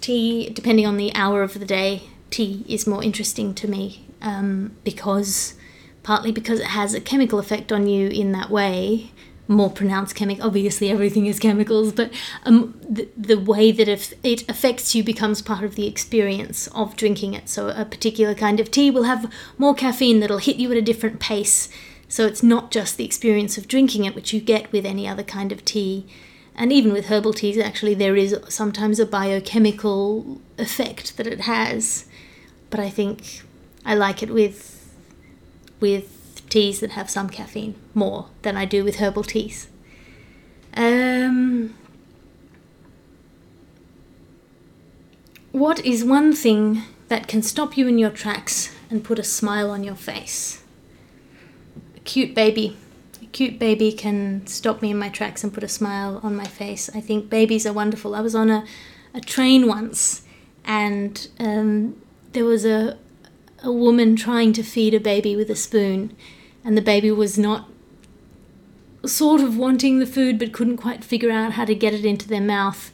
tea. 0.00 0.50
Depending 0.50 0.86
on 0.86 0.96
the 0.96 1.14
hour 1.14 1.42
of 1.42 1.54
the 1.54 1.64
day, 1.64 2.02
tea 2.30 2.64
is 2.68 2.86
more 2.86 3.02
interesting 3.02 3.54
to 3.54 3.68
me 3.68 4.06
um, 4.20 4.76
because 4.84 5.54
partly 6.02 6.32
because 6.32 6.60
it 6.60 6.66
has 6.66 6.94
a 6.94 7.00
chemical 7.00 7.38
effect 7.38 7.70
on 7.72 7.86
you 7.86 8.08
in 8.08 8.32
that 8.32 8.50
way 8.50 9.10
more 9.48 9.70
pronounced 9.70 10.14
chemical. 10.14 10.46
Obviously, 10.46 10.90
everything 10.90 11.26
is 11.26 11.38
chemicals, 11.38 11.92
but 11.92 12.12
um, 12.44 12.78
the, 12.88 13.08
the 13.16 13.38
way 13.38 13.72
that 13.72 13.88
if 13.88 14.12
it 14.22 14.48
affects 14.48 14.94
you 14.94 15.04
becomes 15.04 15.42
part 15.42 15.64
of 15.64 15.74
the 15.74 15.86
experience 15.86 16.66
of 16.68 16.96
drinking 16.96 17.34
it. 17.34 17.48
So, 17.48 17.68
a 17.68 17.84
particular 17.84 18.34
kind 18.34 18.60
of 18.60 18.70
tea 18.70 18.90
will 18.90 19.04
have 19.04 19.32
more 19.58 19.74
caffeine 19.74 20.20
that'll 20.20 20.38
hit 20.38 20.56
you 20.56 20.70
at 20.72 20.76
a 20.76 20.82
different 20.82 21.20
pace. 21.20 21.68
So, 22.08 22.26
it's 22.26 22.42
not 22.42 22.70
just 22.70 22.96
the 22.96 23.04
experience 23.04 23.56
of 23.56 23.68
drinking 23.68 24.04
it, 24.04 24.14
which 24.14 24.32
you 24.32 24.40
get 24.40 24.72
with 24.72 24.84
any 24.84 25.06
other 25.06 25.24
kind 25.24 25.52
of 25.52 25.64
tea. 25.64 26.06
And 26.54 26.72
even 26.72 26.92
with 26.92 27.06
herbal 27.06 27.34
teas, 27.34 27.58
actually, 27.58 27.94
there 27.94 28.16
is 28.16 28.34
sometimes 28.48 28.98
a 28.98 29.06
biochemical 29.06 30.40
effect 30.56 31.16
that 31.18 31.26
it 31.26 31.42
has. 31.42 32.06
But 32.70 32.80
I 32.80 32.88
think 32.88 33.42
I 33.84 33.94
like 33.94 34.22
it 34.22 34.30
with 34.30 34.72
with 35.78 36.15
teas 36.48 36.80
that 36.80 36.92
have 36.92 37.10
some 37.10 37.28
caffeine 37.28 37.74
more 37.94 38.26
than 38.42 38.56
I 38.56 38.64
do 38.64 38.84
with 38.84 38.96
herbal 38.96 39.24
teas. 39.24 39.68
Um, 40.74 41.74
what 45.52 45.84
is 45.84 46.04
one 46.04 46.34
thing 46.34 46.82
that 47.08 47.28
can 47.28 47.42
stop 47.42 47.76
you 47.76 47.88
in 47.88 47.98
your 47.98 48.10
tracks 48.10 48.74
and 48.90 49.02
put 49.02 49.18
a 49.18 49.24
smile 49.24 49.70
on 49.70 49.82
your 49.82 49.94
face? 49.94 50.62
A 51.96 52.00
cute 52.00 52.34
baby. 52.34 52.76
A 53.22 53.26
cute 53.26 53.58
baby 53.58 53.92
can 53.92 54.46
stop 54.46 54.82
me 54.82 54.90
in 54.90 54.98
my 54.98 55.08
tracks 55.08 55.42
and 55.42 55.52
put 55.52 55.64
a 55.64 55.68
smile 55.68 56.20
on 56.22 56.36
my 56.36 56.46
face. 56.46 56.90
I 56.94 57.00
think 57.00 57.30
babies 57.30 57.66
are 57.66 57.72
wonderful. 57.72 58.14
I 58.14 58.20
was 58.20 58.34
on 58.34 58.50
a, 58.50 58.64
a 59.14 59.20
train 59.20 59.66
once 59.66 60.22
and 60.64 61.26
um, 61.40 62.00
there 62.32 62.44
was 62.44 62.66
a, 62.66 62.98
a 63.62 63.72
woman 63.72 64.16
trying 64.16 64.52
to 64.54 64.62
feed 64.62 64.94
a 64.94 65.00
baby 65.00 65.36
with 65.36 65.50
a 65.50 65.56
spoon 65.56 66.16
and 66.64 66.76
the 66.76 66.82
baby 66.82 67.10
was 67.10 67.38
not 67.38 67.68
sort 69.04 69.40
of 69.40 69.56
wanting 69.56 69.98
the 69.98 70.06
food 70.06 70.38
but 70.38 70.52
couldn't 70.52 70.76
quite 70.76 71.04
figure 71.04 71.30
out 71.30 71.52
how 71.52 71.64
to 71.64 71.74
get 71.74 71.94
it 71.94 72.04
into 72.04 72.28
their 72.28 72.40
mouth. 72.40 72.90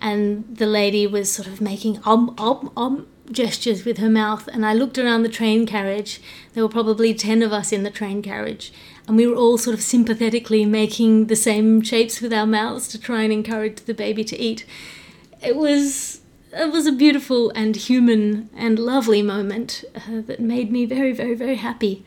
And 0.00 0.44
the 0.56 0.66
lady 0.66 1.06
was 1.06 1.32
sort 1.32 1.48
of 1.48 1.60
making 1.60 2.00
um, 2.04 2.34
um, 2.38 2.70
um 2.76 3.06
gestures 3.30 3.84
with 3.84 3.98
her 3.98 4.10
mouth. 4.10 4.48
And 4.48 4.66
I 4.66 4.74
looked 4.74 4.98
around 4.98 5.22
the 5.22 5.28
train 5.28 5.66
carriage. 5.66 6.20
There 6.52 6.62
were 6.62 6.68
probably 6.68 7.14
10 7.14 7.42
of 7.42 7.52
us 7.52 7.72
in 7.72 7.84
the 7.84 7.90
train 7.90 8.20
carriage. 8.20 8.72
and 9.06 9.16
we 9.16 9.26
were 9.26 9.36
all 9.36 9.58
sort 9.58 9.74
of 9.74 9.82
sympathetically 9.82 10.64
making 10.64 11.26
the 11.26 11.36
same 11.36 11.82
shapes 11.82 12.20
with 12.20 12.32
our 12.32 12.46
mouths 12.46 12.88
to 12.88 12.98
try 12.98 13.22
and 13.22 13.32
encourage 13.32 13.76
the 13.84 13.94
baby 13.94 14.24
to 14.24 14.38
eat. 14.38 14.64
It 15.42 15.56
was 15.56 16.20
it 16.54 16.72
was 16.72 16.86
a 16.86 16.92
beautiful 16.92 17.50
and 17.50 17.74
human 17.76 18.48
and 18.56 18.78
lovely 18.78 19.22
moment 19.22 19.84
uh, 19.94 20.20
that 20.26 20.40
made 20.40 20.70
me 20.70 20.86
very, 20.86 21.12
very, 21.12 21.34
very 21.34 21.56
happy. 21.56 22.04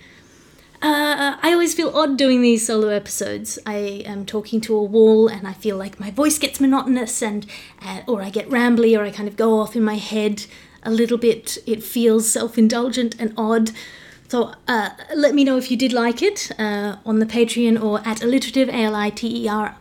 Uh, 0.80 1.38
I 1.42 1.52
always 1.54 1.74
feel 1.74 1.90
odd 1.90 2.18
doing 2.18 2.42
these 2.42 2.66
solo 2.68 2.90
episodes. 2.90 3.58
I 3.66 4.04
am 4.06 4.26
talking 4.26 4.62
to 4.62 4.76
a 4.76 4.84
wall 4.84 5.28
and 5.28 5.48
I 5.48 5.54
feel 5.54 5.76
like 5.76 6.00
my 6.00 6.12
voice 6.12 6.38
gets 6.38 6.60
monotonous 6.60 7.24
and 7.24 7.48
uh, 7.82 8.02
or 8.08 8.22
I 8.22 8.30
get 8.30 8.48
rambly 8.50 8.98
or 8.98 9.04
I 9.04 9.10
kind 9.10 9.28
of 9.28 9.36
go 9.36 9.60
off 9.60 9.76
in 9.76 9.84
my 9.84 9.96
head 9.96 10.46
a 10.84 10.92
little 10.92 11.18
bit. 11.18 11.58
It 11.66 11.84
feels 11.84 12.30
self-indulgent 12.32 13.16
and 13.20 13.34
odd. 13.36 13.72
So 14.28 14.54
uh, 14.68 14.90
let 15.16 15.34
me 15.34 15.44
know 15.44 15.58
if 15.58 15.72
you 15.72 15.78
did 15.78 15.94
like 15.94 16.22
it 16.22 16.52
uh, 16.60 16.98
on 17.06 17.18
the 17.20 17.26
Patreon 17.26 17.82
or 17.82 18.02
at 18.06 18.22
alliterative, 18.22 18.70
A-L-I-T-E-R-A-T-I-V-E, 18.70 19.80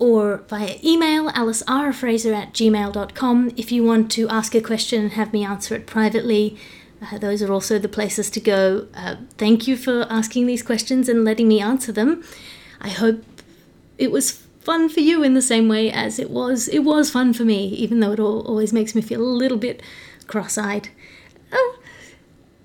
or 0.00 0.38
via 0.48 0.78
email, 0.82 1.30
alicefraser 1.30 2.34
at 2.34 2.52
gmail.com. 2.54 3.52
If 3.56 3.70
you 3.70 3.84
want 3.84 4.10
to 4.12 4.28
ask 4.28 4.54
a 4.54 4.60
question 4.60 5.02
and 5.02 5.12
have 5.12 5.32
me 5.32 5.44
answer 5.44 5.76
it 5.76 5.86
privately, 5.86 6.56
uh, 7.02 7.18
those 7.18 7.42
are 7.42 7.52
also 7.52 7.78
the 7.78 7.88
places 7.88 8.30
to 8.30 8.40
go. 8.40 8.88
Uh, 8.94 9.16
thank 9.36 9.68
you 9.68 9.76
for 9.76 10.06
asking 10.10 10.46
these 10.46 10.62
questions 10.62 11.08
and 11.08 11.24
letting 11.24 11.46
me 11.46 11.60
answer 11.60 11.92
them. 11.92 12.24
I 12.80 12.88
hope 12.88 13.22
it 13.98 14.10
was 14.10 14.32
fun 14.60 14.88
for 14.88 15.00
you 15.00 15.22
in 15.22 15.34
the 15.34 15.42
same 15.42 15.68
way 15.68 15.90
as 15.90 16.18
it 16.18 16.30
was 16.30 16.68
it 16.68 16.80
was 16.80 17.10
fun 17.10 17.32
for 17.34 17.44
me, 17.44 17.68
even 17.68 18.00
though 18.00 18.12
it 18.12 18.20
all, 18.20 18.40
always 18.46 18.72
makes 18.72 18.94
me 18.94 19.02
feel 19.02 19.22
a 19.22 19.38
little 19.42 19.58
bit 19.58 19.82
cross-eyed. 20.26 20.88
Oh, 21.52 21.78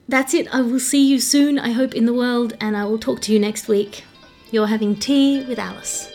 that's 0.07 0.33
it. 0.33 0.53
I 0.53 0.61
will 0.61 0.79
see 0.79 1.05
you 1.05 1.19
soon, 1.19 1.59
I 1.59 1.71
hope, 1.71 1.93
in 1.93 2.05
the 2.05 2.13
world, 2.13 2.55
and 2.61 2.77
I 2.77 2.85
will 2.85 2.99
talk 2.99 3.21
to 3.21 3.33
you 3.33 3.39
next 3.39 3.67
week. 3.67 4.03
You're 4.51 4.67
having 4.67 4.95
tea 4.95 5.43
with 5.45 5.59
Alice. 5.59 6.14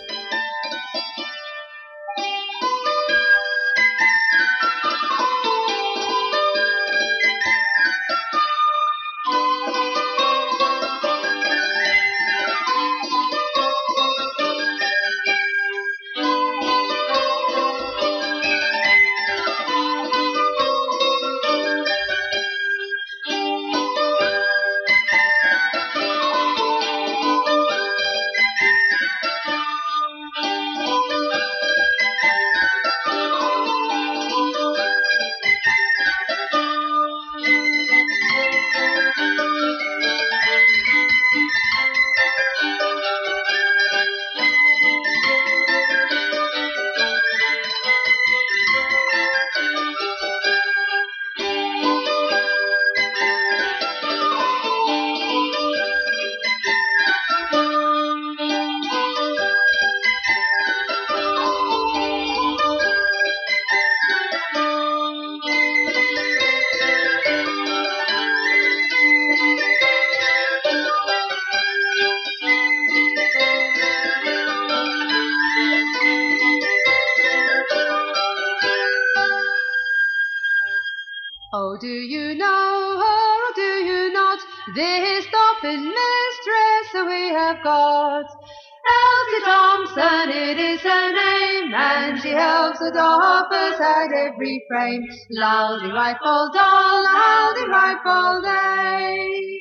This 84.74 85.26
doffing 85.32 85.84
mistress 85.84 87.06
we 87.06 87.28
have 87.30 87.60
got. 87.64 88.24
Elsie 88.24 89.44
Thompson, 89.44 90.28
it 90.30 90.58
is 90.58 90.80
her 90.82 91.12
name, 91.12 91.74
and 91.74 92.20
she 92.22 92.28
helps 92.28 92.78
the 92.78 92.92
dolphins 92.92 93.80
at 93.80 94.12
every 94.12 94.62
frame. 94.68 95.04
Loudy 95.30 95.90
rifle 95.90 96.50
doll, 96.54 97.02
loudy 97.02 97.68
rifle 97.68 98.42
day. 98.42 99.60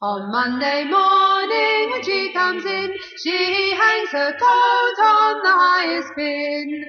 On 0.00 0.32
Monday 0.32 0.84
morning 0.84 1.90
when 1.90 2.02
she 2.02 2.32
comes 2.32 2.64
in, 2.64 2.94
she 3.22 3.72
hangs 3.72 4.10
her 4.12 4.32
coat 4.32 5.04
on 5.04 5.42
the 5.42 5.52
highest 5.52 6.08
pin 6.16 6.84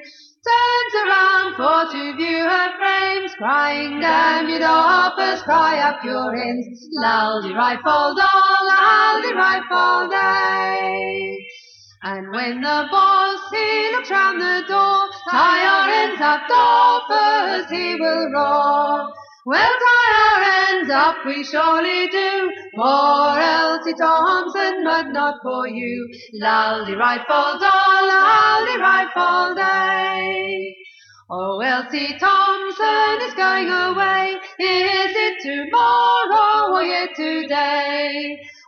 turns 0.46 0.94
around 1.04 1.56
for 1.56 1.92
to 1.92 2.16
view 2.16 2.44
her 2.44 2.70
frames, 2.78 3.32
crying, 3.36 4.00
damn 4.00 4.48
you 4.48 4.60
doffers, 4.60 5.44
cry 5.44 5.80
up 5.80 6.04
your 6.04 6.36
ends, 6.36 6.88
loudy 6.94 7.54
rifle 7.54 8.16
doll, 8.16 8.68
loudy 8.68 9.34
rifle 9.34 10.10
day. 10.10 11.38
And 12.04 12.32
when 12.32 12.62
the 12.62 12.88
boss, 12.90 13.40
he 13.52 13.92
looks 13.92 14.10
round 14.10 14.40
the 14.40 14.64
door, 14.68 15.10
tie 15.30 15.64
your 15.68 15.94
ends 15.94 16.22
up, 16.22 16.42
doffers, 16.48 17.70
he 17.70 17.96
will 17.96 18.32
roar. 18.32 19.14
We'll 19.50 19.58
tie 19.58 20.14
our 20.30 20.78
ends 20.78 20.92
up, 20.92 21.26
we 21.26 21.44
surely 21.44 22.08
do, 22.10 22.52
for 22.76 23.40
Elsie 23.40 23.96
Thompson, 23.96 24.84
but 24.84 25.08
not 25.08 25.40
for 25.42 25.68
you. 25.68 26.08
Loudy 26.34 26.94
rifle 26.94 27.58
doll, 27.58 27.60
oh, 27.64 28.68
loudy 28.70 28.80
rifle 28.80 29.58
eh? 29.58 29.64
day. 29.66 30.76
Oh, 31.32 31.60
Elsie 31.62 32.16
Thompson 32.20 33.22
is 33.28 33.34
going 33.34 33.70
away. 33.70 34.36
Is 34.60 35.14
it 35.18 35.42
tomorrow 35.42 36.76
or 36.76 36.84
yet 36.84 37.16
today? 37.16 38.40